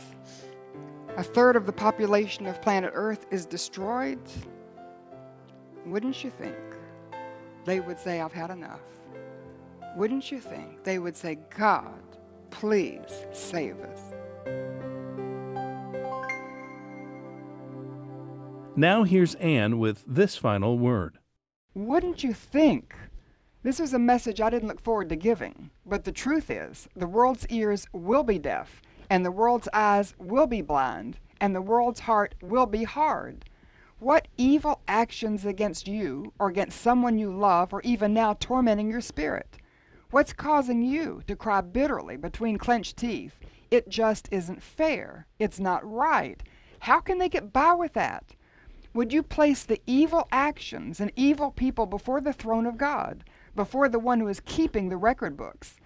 a 1.19 1.23
third 1.25 1.57
of 1.57 1.67
the 1.67 1.73
population 1.73 2.47
of 2.47 2.63
planet 2.63 2.93
Earth 2.95 3.27
is 3.33 3.45
destroyed, 3.45 4.21
wouldn't 5.85 6.23
you 6.23 6.31
think 6.31 6.57
they 7.65 7.81
would 7.81 7.99
say, 7.99 8.21
I've 8.21 8.33
had 8.33 8.51
enough? 8.51 8.79
Wouldn't 9.97 10.31
you 10.31 10.39
think 10.39 10.85
they 10.85 11.01
would 11.01 11.17
say, 11.17 11.41
God, 11.57 12.01
please 12.51 13.27
save 13.33 13.81
us? 13.81 14.01
Now 18.77 19.03
here's 19.03 19.35
Anne 19.35 19.81
with 19.81 20.05
this 20.07 20.37
final 20.37 20.79
word. 20.79 21.19
Wouldn't 21.75 22.23
you 22.23 22.33
think? 22.33 22.95
This 23.65 23.81
was 23.81 23.93
a 23.93 23.99
message 23.99 24.41
I 24.41 24.51
didn't 24.51 24.69
look 24.69 24.81
forward 24.81 25.09
to 25.09 25.17
giving, 25.17 25.71
but 25.85 26.05
the 26.05 26.13
truth 26.13 26.49
is, 26.49 26.87
the 26.95 27.09
world's 27.09 27.45
ears 27.49 27.89
will 27.93 28.23
be 28.23 28.39
deaf 28.39 28.81
and 29.11 29.25
the 29.25 29.31
world's 29.31 29.69
eyes 29.73 30.15
will 30.19 30.47
be 30.47 30.63
blind, 30.63 31.19
and 31.41 31.55
the 31.55 31.63
world's 31.63 32.01
heart 32.01 32.35
will 32.43 32.67
be 32.67 32.85
hard. 32.85 33.45
What 34.01 34.29
evil 34.37 34.81
actions 34.87 35.45
against 35.45 35.89
you, 35.89 36.33
or 36.39 36.49
against 36.49 36.81
someone 36.81 37.19
you 37.19 37.33
love, 37.33 37.75
are 37.75 37.81
even 37.83 38.15
now 38.15 38.35
tormenting 38.35 38.91
your 38.91 39.01
spirit? 39.01 39.59
What's 40.11 40.33
causing 40.33 40.83
you 40.83 41.23
to 41.27 41.37
cry 41.37 41.61
bitterly 41.61 42.17
between 42.17 42.59
clenched 42.59 42.97
teeth? 42.97 43.35
It 43.71 43.89
just 43.89 44.29
isn't 44.31 44.63
fair. 44.63 45.27
It's 45.39 45.61
not 45.61 45.85
right. 45.85 46.43
How 46.81 47.01
can 47.01 47.19
they 47.19 47.29
get 47.29 47.53
by 47.53 47.75
with 47.75 47.93
that? 47.95 48.35
Would 48.95 49.13
you 49.13 49.23
place 49.23 49.65
the 49.65 49.83
evil 49.87 50.27
actions 50.33 51.01
and 51.01 51.13
evil 51.15 51.51
people 51.51 51.87
before 51.87 52.21
the 52.21 52.33
throne 52.33 52.67
of 52.67 52.79
God, 52.79 53.25
before 53.55 53.89
the 53.89 53.99
one 53.99 54.21
who 54.21 54.29
is 54.29 54.41
keeping 54.41 54.89
the 54.89 54.97
record 54.97 55.37
books? 55.37 55.77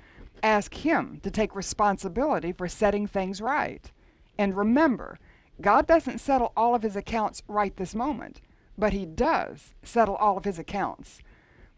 Ask 0.43 0.75
Him 0.75 1.21
to 1.23 1.31
take 1.31 1.55
responsibility 1.55 2.53
for 2.53 2.69
setting 2.69 3.07
things 3.07 3.41
right. 3.41 3.91
And 4.39 4.57
remember, 4.57 5.19
God 5.61 5.87
doesn't 5.87 6.21
settle 6.21 6.53
all 6.57 6.75
of 6.75 6.83
His 6.83 6.97
accounts 6.97 7.43
right 7.49 7.77
this 7.77 7.95
moment, 7.95 8.41
but 8.77 8.93
He 8.93 9.07
does 9.07 9.75
settle 9.83 10.17
all 10.17 10.37
of 10.37 10.45
His 10.45 10.59
accounts. 10.59 11.21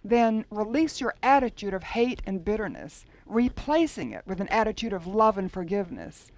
Then 0.02 0.44
release 0.50 1.00
your 1.00 1.14
attitude 1.22 1.74
of 1.74 1.82
hate 1.82 2.22
and 2.26 2.44
bitterness, 2.44 3.04
replacing 3.26 4.12
it 4.12 4.26
with 4.26 4.40
an 4.40 4.48
attitude 4.48 4.92
of 4.92 5.06
love 5.06 5.38
and 5.38 5.50
forgiveness. 5.50 6.30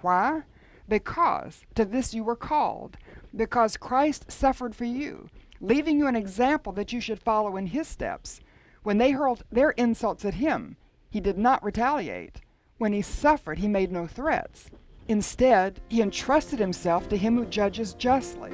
Why? 0.00 0.42
Because 0.88 1.64
to 1.74 1.84
this 1.84 2.14
you 2.14 2.24
were 2.24 2.36
called, 2.36 2.96
because 3.36 3.76
Christ 3.76 4.30
suffered 4.32 4.74
for 4.74 4.86
you, 4.86 5.28
leaving 5.60 5.98
you 5.98 6.06
an 6.06 6.16
example 6.16 6.72
that 6.72 6.92
you 6.92 7.00
should 7.00 7.20
follow 7.20 7.56
in 7.56 7.66
His 7.66 7.86
steps. 7.86 8.40
When 8.82 8.98
they 8.98 9.10
hurled 9.10 9.44
their 9.52 9.70
insults 9.70 10.24
at 10.24 10.34
Him, 10.34 10.76
he 11.10 11.20
did 11.20 11.36
not 11.36 11.62
retaliate. 11.62 12.40
When 12.78 12.92
he 12.92 13.02
suffered, 13.02 13.58
he 13.58 13.68
made 13.68 13.92
no 13.92 14.06
threats. 14.06 14.70
Instead, 15.08 15.80
he 15.88 16.00
entrusted 16.00 16.58
himself 16.58 17.08
to 17.08 17.16
him 17.16 17.36
who 17.36 17.44
judges 17.46 17.94
justly. 17.94 18.52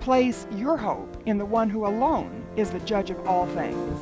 Place 0.00 0.46
your 0.52 0.76
hope 0.76 1.20
in 1.26 1.38
the 1.38 1.44
one 1.44 1.68
who 1.68 1.86
alone 1.86 2.46
is 2.56 2.70
the 2.70 2.78
judge 2.80 3.10
of 3.10 3.26
all 3.26 3.46
things. 3.48 4.00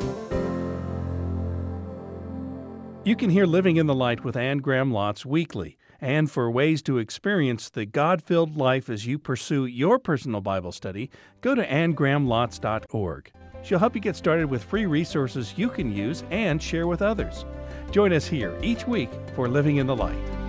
You 3.04 3.16
can 3.16 3.30
hear 3.30 3.46
Living 3.46 3.76
in 3.76 3.86
the 3.86 3.94
Light 3.94 4.24
with 4.24 4.36
Anne 4.36 4.58
Graham 4.58 4.92
Lotz 4.92 5.24
weekly. 5.24 5.78
And 6.00 6.30
for 6.30 6.50
ways 6.50 6.82
to 6.82 6.98
experience 6.98 7.70
the 7.70 7.86
God 7.86 8.22
filled 8.22 8.56
life 8.56 8.90
as 8.90 9.06
you 9.06 9.18
pursue 9.18 9.64
your 9.64 9.98
personal 9.98 10.40
Bible 10.42 10.72
study, 10.72 11.10
go 11.40 11.54
to 11.54 11.66
annegrahamlotz.org. 11.66 13.32
She'll 13.62 13.78
help 13.78 13.94
you 13.94 14.00
get 14.00 14.16
started 14.16 14.50
with 14.50 14.62
free 14.62 14.86
resources 14.86 15.54
you 15.56 15.70
can 15.70 15.90
use 15.90 16.24
and 16.30 16.62
share 16.62 16.86
with 16.86 17.00
others. 17.00 17.44
Join 17.90 18.12
us 18.12 18.26
here 18.26 18.56
each 18.62 18.86
week 18.86 19.10
for 19.34 19.48
Living 19.48 19.76
in 19.76 19.86
the 19.86 19.96
Light. 19.96 20.45